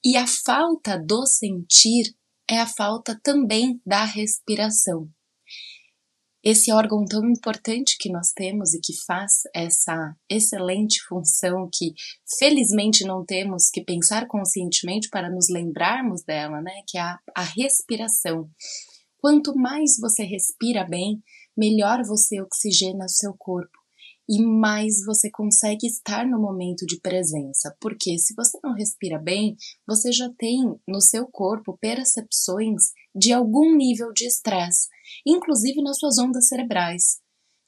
E 0.04 0.16
a 0.16 0.26
falta 0.26 0.98
do 0.98 1.26
sentir 1.26 2.14
é 2.48 2.60
a 2.60 2.66
falta 2.66 3.18
também 3.24 3.80
da 3.84 4.04
respiração. 4.04 5.08
Esse 6.44 6.70
órgão 6.70 7.04
tão 7.04 7.24
importante 7.28 7.96
que 7.98 8.12
nós 8.12 8.30
temos 8.32 8.72
e 8.72 8.80
que 8.80 8.92
faz 9.04 9.40
essa 9.52 10.14
excelente 10.30 11.00
função 11.08 11.68
que 11.72 11.92
felizmente 12.38 13.04
não 13.04 13.24
temos 13.24 13.68
que 13.68 13.82
pensar 13.82 14.28
conscientemente 14.28 15.08
para 15.08 15.28
nos 15.28 15.48
lembrarmos 15.48 16.22
dela, 16.22 16.60
né? 16.60 16.82
Que 16.86 16.98
é 16.98 17.00
a, 17.00 17.18
a 17.34 17.42
respiração. 17.42 18.48
Quanto 19.18 19.56
mais 19.56 19.96
você 19.98 20.22
respira 20.22 20.84
bem, 20.84 21.20
melhor 21.56 22.04
você 22.04 22.40
oxigena 22.40 23.06
o 23.06 23.08
seu 23.08 23.34
corpo 23.36 23.85
e 24.28 24.42
mais 24.42 25.04
você 25.04 25.30
consegue 25.30 25.86
estar 25.86 26.26
no 26.26 26.40
momento 26.40 26.84
de 26.84 27.00
presença, 27.00 27.76
porque 27.80 28.18
se 28.18 28.34
você 28.34 28.58
não 28.62 28.74
respira 28.74 29.18
bem, 29.18 29.56
você 29.86 30.10
já 30.10 30.28
tem 30.36 30.78
no 30.86 31.00
seu 31.00 31.26
corpo 31.26 31.78
percepções 31.80 32.90
de 33.14 33.32
algum 33.32 33.76
nível 33.76 34.12
de 34.12 34.26
estresse, 34.26 34.88
inclusive 35.24 35.80
nas 35.82 35.98
suas 35.98 36.18
ondas 36.18 36.48
cerebrais. 36.48 37.20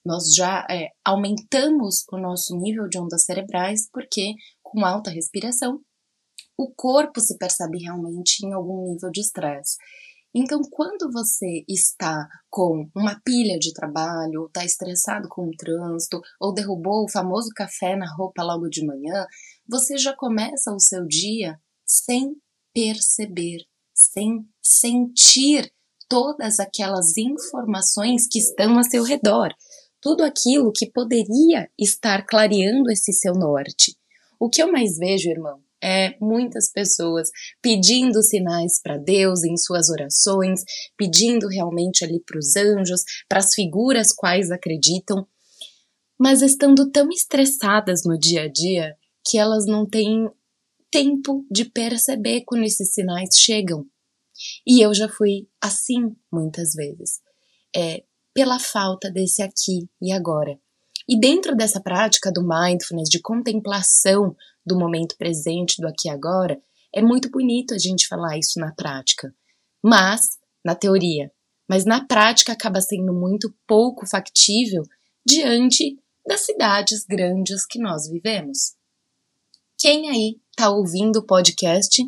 Nós 0.05 0.35
já 0.35 0.67
é, 0.71 0.88
aumentamos 1.05 2.05
o 2.11 2.19
nosso 2.19 2.57
nível 2.57 2.88
de 2.88 2.99
ondas 2.99 3.25
cerebrais 3.25 3.88
porque, 3.93 4.35
com 4.62 4.85
alta 4.85 5.11
respiração, 5.11 5.81
o 6.57 6.73
corpo 6.75 7.21
se 7.21 7.38
percebe 7.38 7.79
realmente 7.79 8.45
em 8.45 8.53
algum 8.53 8.93
nível 8.93 9.11
de 9.11 9.21
estresse. 9.21 9.77
Então, 10.35 10.61
quando 10.70 11.11
você 11.11 11.64
está 11.66 12.28
com 12.50 12.88
uma 12.94 13.18
pilha 13.25 13.58
de 13.58 13.73
trabalho, 13.73 14.42
ou 14.42 14.47
está 14.47 14.64
estressado 14.64 15.28
com 15.28 15.49
o 15.49 15.56
trânsito, 15.56 16.20
ou 16.38 16.52
derrubou 16.52 17.04
o 17.04 17.11
famoso 17.11 17.49
café 17.54 17.97
na 17.97 18.06
roupa 18.14 18.42
logo 18.42 18.68
de 18.68 18.85
manhã, 18.85 19.26
você 19.66 19.97
já 19.97 20.14
começa 20.14 20.73
o 20.73 20.80
seu 20.80 21.06
dia 21.06 21.58
sem 21.87 22.37
perceber, 22.75 23.64
sem 23.94 24.47
sentir 24.62 25.73
todas 26.08 26.58
aquelas 26.58 27.16
informações 27.16 28.26
que 28.30 28.38
estão 28.38 28.78
a 28.78 28.82
seu 28.82 29.02
redor, 29.02 29.49
tudo 30.00 30.23
aquilo 30.23 30.73
que 30.73 30.90
poderia 30.90 31.70
estar 31.78 32.25
clareando 32.26 32.90
esse 32.90 33.12
seu 33.12 33.32
norte. 33.35 33.97
O 34.38 34.49
que 34.49 34.62
eu 34.62 34.70
mais 34.70 34.97
vejo, 34.97 35.28
irmão, 35.28 35.61
é 35.82 36.16
muitas 36.20 36.70
pessoas 36.70 37.30
pedindo 37.62 38.23
sinais 38.23 38.80
para 38.82 38.99
Deus 38.99 39.44
em 39.44 39.56
suas 39.56 39.88
orações, 39.88 40.62
pedindo 40.97 41.49
realmente 41.49 42.04
ali 42.04 42.20
para 42.20 42.38
os 42.38 42.56
anjos, 42.56 43.02
para 43.28 43.38
as 43.38 43.54
figuras 43.54 44.12
quais 44.12 44.50
acreditam, 44.50 45.26
mas 46.18 46.42
estando 46.42 46.90
tão 46.90 47.08
estressadas 47.11 48.02
no 48.04 48.18
dia 48.18 48.42
a 48.42 48.49
dia 48.49 48.97
que 49.25 49.38
elas 49.38 49.66
não 49.66 49.87
têm 49.87 50.28
tempo 50.90 51.47
de 51.50 51.64
perceber 51.64 52.42
quando 52.44 52.64
esses 52.64 52.92
sinais 52.92 53.37
chegam. 53.37 53.85
E 54.66 54.85
eu 54.85 54.94
já 54.94 55.08
fui 55.08 55.49
assim 55.61 56.16
muitas 56.32 56.73
vezes, 56.73 57.20
é, 57.75 58.04
pela 58.35 58.58
falta 58.58 59.11
desse 59.11 59.42
aqui 59.42 59.88
e 60.00 60.12
agora. 60.12 60.58
E 61.08 61.18
dentro 61.18 61.56
dessa 61.56 61.80
prática 61.80 62.30
do 62.30 62.47
mindfulness, 62.47 63.08
de 63.08 63.20
contemplação 63.20 64.37
do 64.69 64.79
momento 64.79 65.17
presente, 65.17 65.81
do 65.81 65.89
aqui 65.89 66.09
e 66.09 66.11
agora, 66.11 66.61
é 66.95 67.03
muito 67.03 67.31
bonito 67.31 67.75
a 67.75 67.79
gente 67.79 68.07
falar 68.07 68.39
isso 68.39 68.61
na 68.61 68.73
prática. 68.73 69.35
Mas, 69.83 70.39
na 70.65 70.75
teoria, 70.75 71.33
mas 71.69 71.85
na 71.85 72.05
prática 72.05 72.53
acaba 72.53 72.81
sendo 72.81 73.13
muito 73.13 73.55
pouco 73.67 74.07
factível 74.07 74.83
diante 75.25 75.99
das 76.27 76.45
cidades 76.45 77.05
grandes 77.05 77.67
que 77.67 77.78
nós 77.78 78.09
vivemos. 78.09 78.75
Quem 79.76 80.09
aí 80.09 80.41
está 80.50 80.71
ouvindo 80.71 81.21
o 81.21 81.26
podcast 81.26 82.02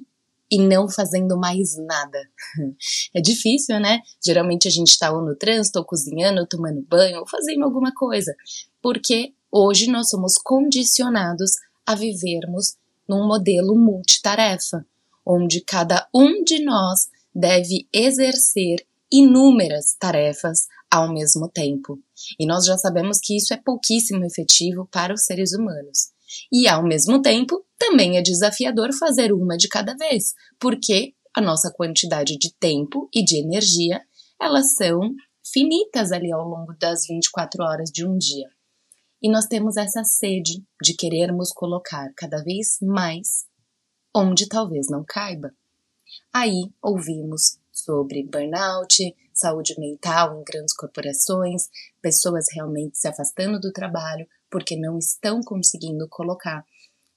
e 0.50 0.58
não 0.58 0.88
fazendo 0.88 1.38
mais 1.38 1.76
nada? 1.76 2.18
É 3.14 3.20
difícil, 3.20 3.78
né? 3.78 4.00
Geralmente 4.24 4.66
a 4.66 4.70
gente 4.70 4.88
está 4.88 5.12
ou 5.12 5.22
no 5.22 5.36
trânsito, 5.36 5.78
ou 5.78 5.84
cozinhando, 5.84 6.40
ou 6.40 6.46
tomando 6.46 6.80
banho, 6.82 7.20
ou 7.20 7.28
fazendo 7.28 7.64
alguma 7.64 7.92
coisa, 7.92 8.34
porque 8.80 9.34
hoje 9.50 9.90
nós 9.90 10.08
somos 10.08 10.34
condicionados 10.34 11.52
a 11.90 11.94
vivermos 11.96 12.76
num 13.08 13.26
modelo 13.26 13.74
multitarefa, 13.74 14.86
onde 15.26 15.60
cada 15.60 16.08
um 16.14 16.44
de 16.44 16.64
nós 16.64 17.08
deve 17.34 17.88
exercer 17.92 18.86
inúmeras 19.12 19.96
tarefas 19.98 20.68
ao 20.88 21.12
mesmo 21.12 21.48
tempo. 21.48 21.98
E 22.38 22.46
nós 22.46 22.64
já 22.64 22.78
sabemos 22.78 23.18
que 23.20 23.36
isso 23.36 23.52
é 23.52 23.56
pouquíssimo 23.56 24.24
efetivo 24.24 24.88
para 24.92 25.12
os 25.12 25.24
seres 25.24 25.52
humanos. 25.52 26.12
E 26.52 26.68
ao 26.68 26.84
mesmo 26.84 27.20
tempo, 27.20 27.64
também 27.76 28.16
é 28.16 28.22
desafiador 28.22 28.92
fazer 28.96 29.32
uma 29.32 29.56
de 29.56 29.66
cada 29.66 29.96
vez, 29.96 30.32
porque 30.60 31.14
a 31.34 31.40
nossa 31.40 31.72
quantidade 31.72 32.38
de 32.38 32.54
tempo 32.54 33.08
e 33.12 33.24
de 33.24 33.36
energia, 33.36 34.00
elas 34.40 34.74
são 34.76 35.00
finitas 35.52 36.12
ali 36.12 36.32
ao 36.32 36.46
longo 36.46 36.72
das 36.78 37.04
24 37.08 37.64
horas 37.64 37.90
de 37.90 38.06
um 38.06 38.16
dia. 38.16 38.48
E 39.22 39.30
nós 39.30 39.46
temos 39.46 39.76
essa 39.76 40.02
sede 40.02 40.64
de 40.82 40.94
querermos 40.94 41.52
colocar 41.52 42.10
cada 42.16 42.42
vez 42.42 42.78
mais 42.80 43.46
onde 44.14 44.48
talvez 44.48 44.88
não 44.88 45.04
caiba. 45.06 45.52
Aí 46.32 46.72
ouvimos 46.82 47.58
sobre 47.70 48.24
burnout, 48.24 49.14
saúde 49.32 49.78
mental 49.78 50.40
em 50.40 50.44
grandes 50.44 50.74
corporações, 50.74 51.68
pessoas 52.00 52.46
realmente 52.54 52.98
se 52.98 53.08
afastando 53.08 53.60
do 53.60 53.72
trabalho 53.72 54.26
porque 54.50 54.74
não 54.74 54.98
estão 54.98 55.40
conseguindo 55.42 56.08
colocar 56.08 56.64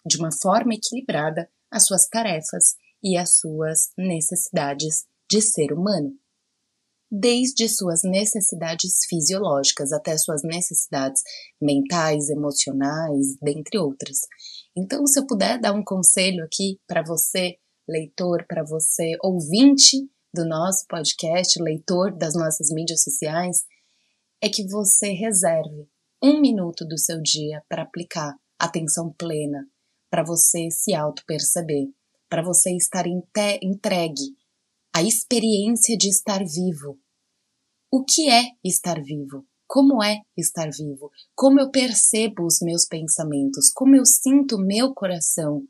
de 0.06 0.18
uma 0.18 0.30
forma 0.32 0.74
equilibrada 0.74 1.50
as 1.72 1.88
suas 1.88 2.08
tarefas 2.08 2.76
e 3.02 3.18
as 3.18 3.38
suas 3.38 3.92
necessidades 3.98 5.06
de 5.30 5.42
ser 5.42 5.72
humano 5.72 6.18
desde 7.16 7.70
suas 7.70 8.02
necessidades 8.04 9.06
fisiológicas 9.08 9.94
até 9.94 10.18
suas 10.18 10.42
necessidades 10.42 11.22
mentais, 11.62 12.28
emocionais, 12.28 13.38
dentre 13.40 13.78
outras. 13.78 14.22
Então, 14.76 15.06
se 15.06 15.20
eu 15.20 15.28
puder 15.28 15.60
dar 15.60 15.74
um 15.74 15.84
conselho 15.84 16.44
aqui 16.44 16.80
para 16.88 17.04
você, 17.04 17.58
leitor, 17.88 18.44
para 18.48 18.64
você, 18.64 19.12
ouvinte 19.22 19.98
do 20.34 20.44
nosso 20.44 20.88
podcast, 20.88 21.62
leitor 21.62 22.18
das 22.18 22.34
nossas 22.34 22.70
mídias 22.72 23.04
sociais, 23.04 23.58
é 24.42 24.50
que 24.50 24.68
você 24.68 25.12
reserve 25.12 25.88
um 26.20 26.42
minuto 26.42 26.84
do 26.84 26.98
seu 26.98 27.22
dia 27.22 27.62
para 27.70 27.84
aplicar 27.84 28.34
atenção 28.58 29.14
plena, 29.14 29.68
para 30.10 30.24
você 30.24 30.72
se 30.72 30.96
auto-perceber, 30.96 31.90
para 32.28 32.42
você 32.42 32.76
estar 32.76 33.06
entregue 33.06 34.36
à 34.92 35.04
experiência 35.04 35.96
de 35.96 36.10
estar 36.10 36.40
vivo, 36.40 37.03
o 37.96 38.04
que 38.04 38.28
é 38.28 38.54
estar 38.64 39.00
vivo? 39.04 39.46
Como 39.68 40.04
é 40.04 40.22
estar 40.36 40.68
vivo? 40.72 41.12
Como 41.36 41.60
eu 41.60 41.70
percebo 41.70 42.44
os 42.44 42.60
meus 42.60 42.86
pensamentos? 42.86 43.70
Como 43.70 43.96
eu 43.96 44.04
sinto 44.04 44.58
meu 44.58 44.96
coração? 44.96 45.62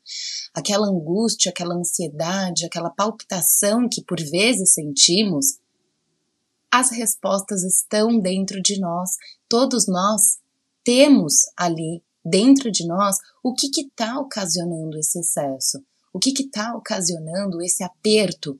Aquela 0.54 0.88
angústia, 0.88 1.50
aquela 1.50 1.76
ansiedade, 1.76 2.66
aquela 2.66 2.90
palpitação 2.90 3.90
que 3.90 4.02
por 4.02 4.22
vezes 4.22 4.74
sentimos, 4.74 5.60
as 6.72 6.92
respostas 6.92 7.62
estão 7.66 8.18
dentro 8.18 8.62
de 8.62 8.80
nós. 8.80 9.18
Todos 9.50 9.86
nós 9.86 10.40
temos 10.82 11.42
ali 11.58 12.02
dentro 12.24 12.72
de 12.72 12.88
nós 12.88 13.18
o 13.44 13.54
que 13.54 13.68
está 13.82 14.18
ocasionando 14.18 14.98
esse 14.98 15.20
excesso, 15.20 15.84
o 16.14 16.20
que 16.20 16.30
está 16.30 16.74
ocasionando 16.74 17.62
esse 17.62 17.84
aperto, 17.84 18.58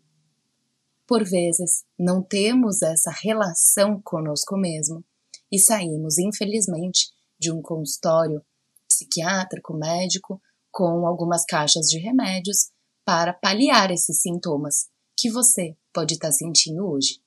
por 1.08 1.24
vezes, 1.24 1.84
não 1.98 2.22
temos 2.22 2.82
essa 2.82 3.12
relação 3.12 4.02
conosco 4.02 4.58
mesmo 4.58 5.04
e 5.52 5.60
saímos, 5.60 6.18
infelizmente, 6.18 7.10
de 7.40 7.52
um 7.52 7.62
consultório 7.62 8.42
psiquiátrico, 8.88 9.74
médico, 9.74 10.42
com 10.72 11.06
algumas 11.06 11.46
caixas 11.46 11.88
de 11.88 12.00
remédios 12.00 12.72
para 13.06 13.34
paliar 13.34 13.92
esses 13.92 14.22
sintomas 14.22 14.88
que 15.18 15.30
você 15.30 15.76
pode 15.94 16.16
estar 16.16 16.32
sentindo 16.32 16.88
hoje. 16.88 17.22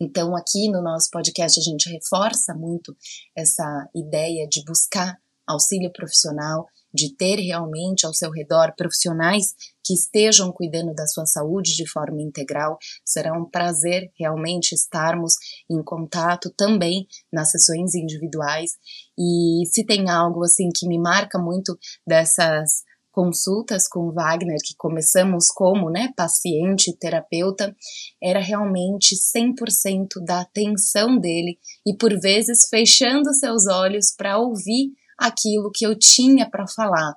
Então, 0.00 0.36
aqui 0.36 0.70
no 0.70 0.80
nosso 0.80 1.10
podcast, 1.10 1.58
a 1.58 1.62
gente 1.62 1.90
reforça 1.90 2.54
muito 2.54 2.96
essa 3.36 3.88
ideia 3.94 4.46
de 4.48 4.64
buscar 4.64 5.18
auxílio 5.46 5.92
profissional, 5.92 6.66
de 6.92 7.14
ter 7.14 7.36
realmente 7.36 8.06
ao 8.06 8.14
seu 8.14 8.30
redor 8.30 8.74
profissionais 8.76 9.54
que 9.84 9.94
estejam 9.94 10.52
cuidando 10.52 10.94
da 10.94 11.06
sua 11.06 11.26
saúde 11.26 11.74
de 11.74 11.88
forma 11.88 12.20
integral. 12.20 12.78
Será 13.04 13.32
um 13.32 13.44
prazer 13.44 14.10
realmente 14.18 14.74
estarmos 14.74 15.34
em 15.68 15.82
contato 15.82 16.52
também 16.56 17.06
nas 17.32 17.50
sessões 17.50 17.94
individuais. 17.94 18.72
E 19.18 19.64
se 19.66 19.84
tem 19.84 20.08
algo 20.10 20.44
assim 20.44 20.68
que 20.74 20.86
me 20.86 20.98
marca 20.98 21.38
muito 21.38 21.78
dessas 22.06 22.82
consultas 23.10 23.88
com 23.88 24.12
Wagner, 24.12 24.58
que 24.64 24.74
começamos 24.76 25.48
como 25.48 25.90
né, 25.90 26.12
paciente 26.16 26.96
terapeuta, 26.96 27.74
era 28.22 28.40
realmente 28.40 29.16
100% 29.16 30.24
da 30.24 30.40
atenção 30.40 31.18
dele 31.18 31.58
e 31.86 31.96
por 31.96 32.18
vezes 32.20 32.68
fechando 32.68 33.32
seus 33.34 33.66
olhos 33.66 34.14
para 34.16 34.38
ouvir 34.38 34.92
aquilo 35.20 35.70
que 35.70 35.86
eu 35.86 35.94
tinha 35.98 36.48
para 36.48 36.66
falar, 36.66 37.14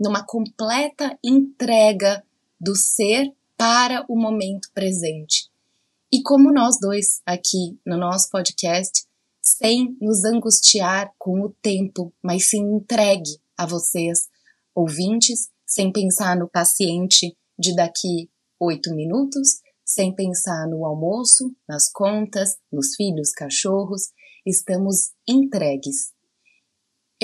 numa 0.00 0.24
completa 0.24 1.18
entrega 1.22 2.24
do 2.58 2.74
ser 2.74 3.30
para 3.54 4.04
o 4.08 4.16
momento 4.16 4.70
presente. 4.72 5.50
E 6.10 6.22
como 6.22 6.50
nós 6.50 6.78
dois 6.80 7.20
aqui 7.26 7.78
no 7.84 7.98
nosso 7.98 8.30
podcast, 8.30 9.04
sem 9.42 9.94
nos 10.00 10.24
angustiar 10.24 11.12
com 11.18 11.42
o 11.42 11.50
tempo, 11.60 12.14
mas 12.22 12.48
sim 12.48 12.62
entregue 12.62 13.38
a 13.58 13.66
vocês, 13.66 14.26
ouvintes, 14.74 15.50
sem 15.66 15.92
pensar 15.92 16.36
no 16.36 16.48
paciente 16.48 17.36
de 17.58 17.76
daqui 17.76 18.30
oito 18.58 18.94
minutos, 18.94 19.60
sem 19.84 20.14
pensar 20.14 20.66
no 20.66 20.86
almoço, 20.86 21.54
nas 21.68 21.90
contas, 21.92 22.56
nos 22.72 22.94
filhos, 22.96 23.32
cachorros, 23.32 24.12
estamos 24.46 25.10
entregues. 25.28 26.13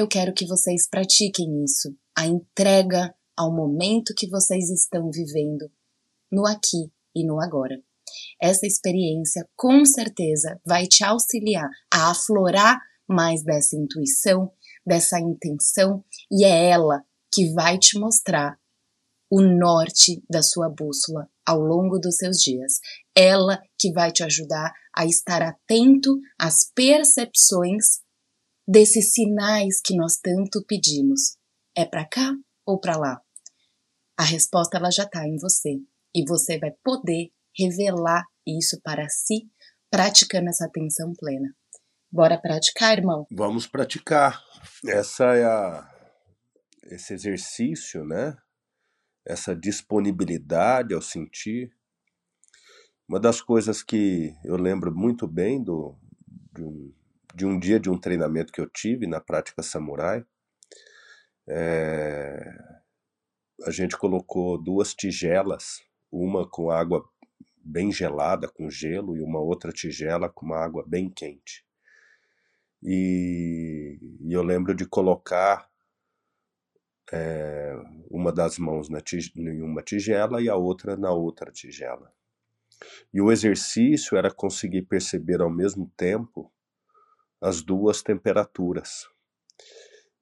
Eu 0.01 0.09
quero 0.09 0.33
que 0.33 0.47
vocês 0.47 0.89
pratiquem 0.89 1.63
isso, 1.63 1.95
a 2.17 2.27
entrega 2.27 3.15
ao 3.37 3.55
momento 3.55 4.15
que 4.17 4.31
vocês 4.31 4.71
estão 4.71 5.11
vivendo, 5.11 5.71
no 6.33 6.47
aqui 6.47 6.91
e 7.15 7.23
no 7.23 7.39
agora. 7.39 7.79
Essa 8.41 8.67
experiência 8.67 9.47
com 9.55 9.85
certeza 9.85 10.59
vai 10.67 10.87
te 10.87 11.05
auxiliar 11.05 11.69
a 11.93 12.13
aflorar 12.13 12.79
mais 13.07 13.45
dessa 13.45 13.77
intuição, 13.77 14.51
dessa 14.87 15.21
intenção, 15.21 16.03
e 16.33 16.47
é 16.47 16.71
ela 16.71 17.05
que 17.31 17.53
vai 17.53 17.77
te 17.79 17.99
mostrar 17.99 18.59
o 19.31 19.43
norte 19.43 20.25
da 20.31 20.41
sua 20.41 20.71
bússola 20.71 21.29
ao 21.47 21.61
longo 21.61 21.99
dos 21.99 22.17
seus 22.17 22.39
dias. 22.39 22.81
Ela 23.15 23.61
que 23.79 23.93
vai 23.93 24.11
te 24.11 24.25
ajudar 24.25 24.73
a 24.97 25.05
estar 25.05 25.43
atento 25.43 26.19
às 26.39 26.65
percepções 26.75 28.01
desses 28.71 29.13
sinais 29.13 29.81
que 29.85 29.97
nós 29.97 30.17
tanto 30.17 30.65
pedimos. 30.67 31.37
É 31.77 31.85
para 31.85 32.07
cá 32.07 32.33
ou 32.65 32.79
para 32.79 32.97
lá? 32.97 33.21
A 34.17 34.23
resposta 34.23 34.77
ela 34.77 34.91
já 34.91 35.05
está 35.05 35.27
em 35.27 35.37
você 35.39 35.79
e 36.15 36.25
você 36.29 36.59
vai 36.59 36.71
poder 36.85 37.31
revelar 37.59 38.25
isso 38.47 38.81
para 38.83 39.09
si 39.09 39.51
praticando 39.91 40.49
essa 40.49 40.67
atenção 40.67 41.13
plena. 41.19 41.49
Bora 42.13 42.41
praticar, 42.41 42.99
irmão? 42.99 43.27
Vamos 43.31 43.67
praticar. 43.67 44.41
Essa 44.87 45.25
é 45.37 45.45
a 45.45 45.97
esse 46.85 47.15
exercício, 47.15 48.05
né? 48.05 48.37
essa 49.27 49.55
disponibilidade 49.55 50.95
ao 50.95 51.03
sentir. 51.03 51.73
Uma 53.09 53.21
das 53.21 53.41
coisas 53.41 53.83
que 53.83 54.35
eu 54.45 54.57
lembro 54.57 54.95
muito 54.95 55.27
bem 55.27 55.63
do, 55.63 55.97
de, 56.53 56.63
um, 56.63 56.93
de 57.35 57.47
um 57.47 57.59
dia 57.59 57.79
de 57.79 57.91
um 57.91 57.99
treinamento 57.99 58.53
que 58.53 58.61
eu 58.61 58.69
tive 58.69 59.07
na 59.07 59.21
prática 59.21 59.63
samurai, 59.63 60.25
é, 61.49 62.55
a 63.65 63.71
gente 63.71 63.97
colocou 63.97 64.57
duas 64.57 64.95
tigelas, 64.95 65.83
uma 66.11 66.49
com 66.49 66.71
água 66.71 67.09
bem 67.63 67.93
gelada, 67.93 68.49
com 68.49 68.71
gelo, 68.71 69.17
e 69.17 69.21
uma 69.21 69.41
outra 69.41 69.73
tigela 69.73 70.29
com 70.29 70.47
uma 70.47 70.59
água 70.59 70.85
bem 70.87 71.11
quente. 71.11 71.65
E, 72.83 73.99
e 74.21 74.33
eu 74.33 74.43
lembro 74.43 74.75
de 74.75 74.87
colocar 74.87 75.69
é, 77.13 77.75
uma 78.11 78.33
das 78.33 78.59
mãos 78.59 78.89
na 78.89 79.01
em 79.37 79.63
uma 79.63 79.83
tigela 79.83 80.41
e 80.41 80.49
a 80.49 80.57
outra 80.57 80.97
na 80.97 81.13
outra 81.13 81.51
tigela. 81.53 82.13
E 83.13 83.21
o 83.21 83.31
exercício 83.31 84.17
era 84.17 84.31
conseguir 84.31 84.83
perceber 84.83 85.43
ao 85.43 85.51
mesmo 85.51 85.93
tempo 85.97 86.51
as 87.41 87.63
duas 87.63 88.03
temperaturas. 88.03 89.09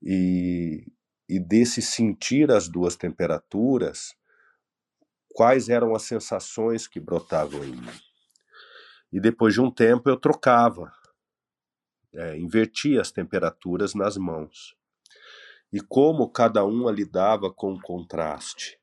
E, 0.02 0.86
e 1.28 1.40
desse 1.40 1.82
sentir 1.82 2.50
as 2.50 2.68
duas 2.68 2.96
temperaturas, 2.96 4.14
quais 5.34 5.68
eram 5.68 5.94
as 5.94 6.02
sensações 6.02 6.86
que 6.86 7.00
brotavam 7.00 7.64
em 7.64 7.72
mim. 7.72 8.00
E 9.12 9.20
depois 9.20 9.54
de 9.54 9.60
um 9.60 9.70
tempo 9.70 10.08
eu 10.08 10.16
trocava, 10.16 10.92
é, 12.14 12.38
invertia 12.38 13.00
as 13.00 13.10
temperaturas 13.10 13.94
nas 13.94 14.16
mãos 14.16 14.76
e 15.72 15.80
como 15.80 16.30
cada 16.30 16.64
uma 16.64 16.90
lidava 16.90 17.52
com 17.52 17.74
o 17.74 17.80
contraste. 17.80 18.78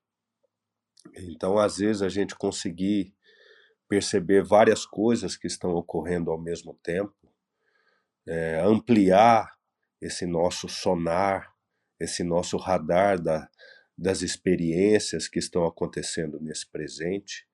Então, 1.16 1.58
às 1.58 1.78
vezes, 1.78 2.02
a 2.02 2.10
gente 2.10 2.36
conseguir 2.36 3.14
perceber 3.88 4.44
várias 4.44 4.86
coisas 4.86 5.36
que 5.36 5.48
estão 5.48 5.72
ocorrendo 5.72 6.32
ao 6.32 6.40
mesmo 6.40 6.74
tempo, 6.84 7.14
é, 8.28 8.60
ampliar 8.62 9.56
esse 10.02 10.26
nosso 10.26 10.68
sonar, 10.68 11.54
esse 12.00 12.24
nosso 12.24 12.58
radar 12.58 13.22
da, 13.22 13.50
das 13.98 14.22
experiências 14.22 15.28
que 15.28 15.40
estão 15.40 15.66
acontecendo 15.66 16.40
nesse 16.40 16.70
presente, 16.70 17.48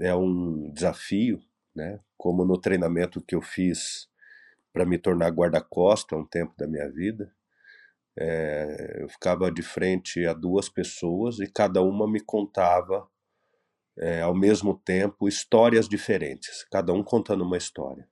é 0.00 0.14
um 0.14 0.70
desafio, 0.72 1.40
né? 1.74 2.00
Como 2.16 2.44
no 2.44 2.58
treinamento 2.58 3.20
que 3.20 3.34
eu 3.34 3.42
fiz 3.42 4.08
para 4.72 4.84
me 4.84 4.98
tornar 4.98 5.30
guarda-costa 5.30 6.16
um 6.16 6.26
tempo 6.26 6.54
da 6.56 6.66
minha 6.66 6.88
vida, 6.90 7.32
é, 8.16 8.98
eu 9.00 9.08
ficava 9.08 9.50
de 9.50 9.62
frente 9.62 10.26
a 10.26 10.32
duas 10.32 10.68
pessoas 10.68 11.38
e 11.38 11.46
cada 11.46 11.80
uma 11.82 12.10
me 12.10 12.20
contava 12.20 13.08
é, 13.96 14.20
ao 14.20 14.34
mesmo 14.34 14.78
tempo 14.78 15.28
histórias 15.28 15.88
diferentes, 15.88 16.64
cada 16.70 16.92
um 16.92 17.02
contando 17.02 17.44
uma 17.44 17.56
história. 17.56 18.08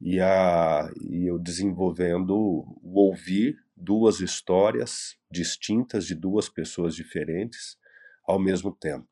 E, 0.00 0.20
a, 0.20 0.90
e 1.00 1.26
eu 1.26 1.38
desenvolvendo 1.38 2.36
o 2.36 3.00
ouvir 3.00 3.56
duas 3.76 4.20
histórias 4.20 5.16
distintas 5.30 6.06
de 6.06 6.14
duas 6.14 6.48
pessoas 6.48 6.94
diferentes 6.94 7.76
ao 8.26 8.38
mesmo 8.38 8.72
tempo. 8.72 9.08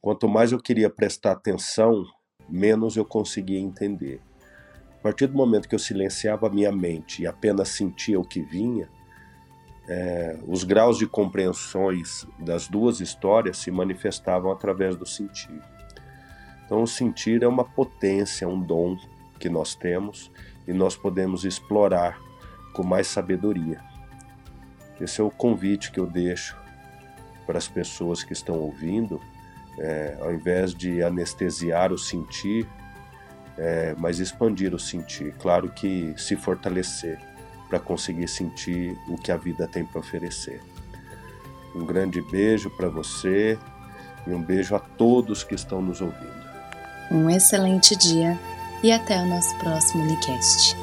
Quanto 0.00 0.28
mais 0.28 0.52
eu 0.52 0.58
queria 0.58 0.88
prestar 0.88 1.32
atenção, 1.32 2.04
menos 2.48 2.96
eu 2.96 3.04
conseguia 3.04 3.58
entender. 3.58 4.20
A 4.98 5.02
partir 5.02 5.26
do 5.26 5.34
momento 5.34 5.68
que 5.68 5.74
eu 5.74 5.78
silenciava 5.78 6.46
a 6.46 6.50
minha 6.50 6.72
mente 6.72 7.22
e 7.22 7.26
apenas 7.26 7.68
sentia 7.70 8.18
o 8.18 8.26
que 8.26 8.42
vinha, 8.42 8.88
é, 9.88 10.38
os 10.46 10.62
graus 10.62 10.98
de 10.98 11.06
compreensões 11.06 12.26
das 12.38 12.68
duas 12.68 13.00
histórias 13.00 13.58
se 13.58 13.70
manifestavam 13.70 14.52
através 14.52 14.96
do 14.96 15.06
sentir. 15.06 15.60
Então, 16.64 16.82
o 16.82 16.86
sentir 16.86 17.42
é 17.42 17.48
uma 17.48 17.64
potência, 17.64 18.46
um 18.46 18.60
dom 18.60 18.96
que 19.40 19.48
nós 19.48 19.74
temos 19.74 20.30
e 20.68 20.72
nós 20.72 20.94
podemos 20.94 21.44
explorar 21.44 22.20
com 22.72 22.84
mais 22.84 23.08
sabedoria. 23.08 23.80
Esse 25.00 25.20
é 25.20 25.24
o 25.24 25.30
convite 25.30 25.90
que 25.90 25.98
eu 25.98 26.06
deixo 26.06 26.56
para 27.46 27.58
as 27.58 27.66
pessoas 27.66 28.22
que 28.22 28.32
estão 28.32 28.56
ouvindo, 28.56 29.20
é, 29.78 30.16
ao 30.20 30.32
invés 30.32 30.74
de 30.74 31.02
anestesiar 31.02 31.90
o 31.90 31.98
sentir, 31.98 32.68
é, 33.56 33.94
mas 33.98 34.20
expandir 34.20 34.74
o 34.74 34.78
sentir. 34.78 35.34
Claro 35.40 35.70
que 35.70 36.14
se 36.16 36.36
fortalecer 36.36 37.18
para 37.68 37.80
conseguir 37.80 38.28
sentir 38.28 38.96
o 39.08 39.16
que 39.16 39.32
a 39.32 39.36
vida 39.36 39.66
tem 39.66 39.84
para 39.84 40.00
oferecer. 40.00 40.60
Um 41.74 41.86
grande 41.86 42.20
beijo 42.20 42.68
para 42.70 42.88
você 42.88 43.58
e 44.26 44.30
um 44.30 44.42
beijo 44.42 44.74
a 44.74 44.80
todos 44.80 45.42
que 45.42 45.54
estão 45.54 45.80
nos 45.80 46.00
ouvindo. 46.00 46.40
Um 47.10 47.30
excelente 47.30 47.96
dia 47.96 48.38
e 48.82 48.92
até 48.92 49.20
o 49.20 49.26
nosso 49.26 49.54
próximo 49.56 50.04
Licast. 50.04 50.79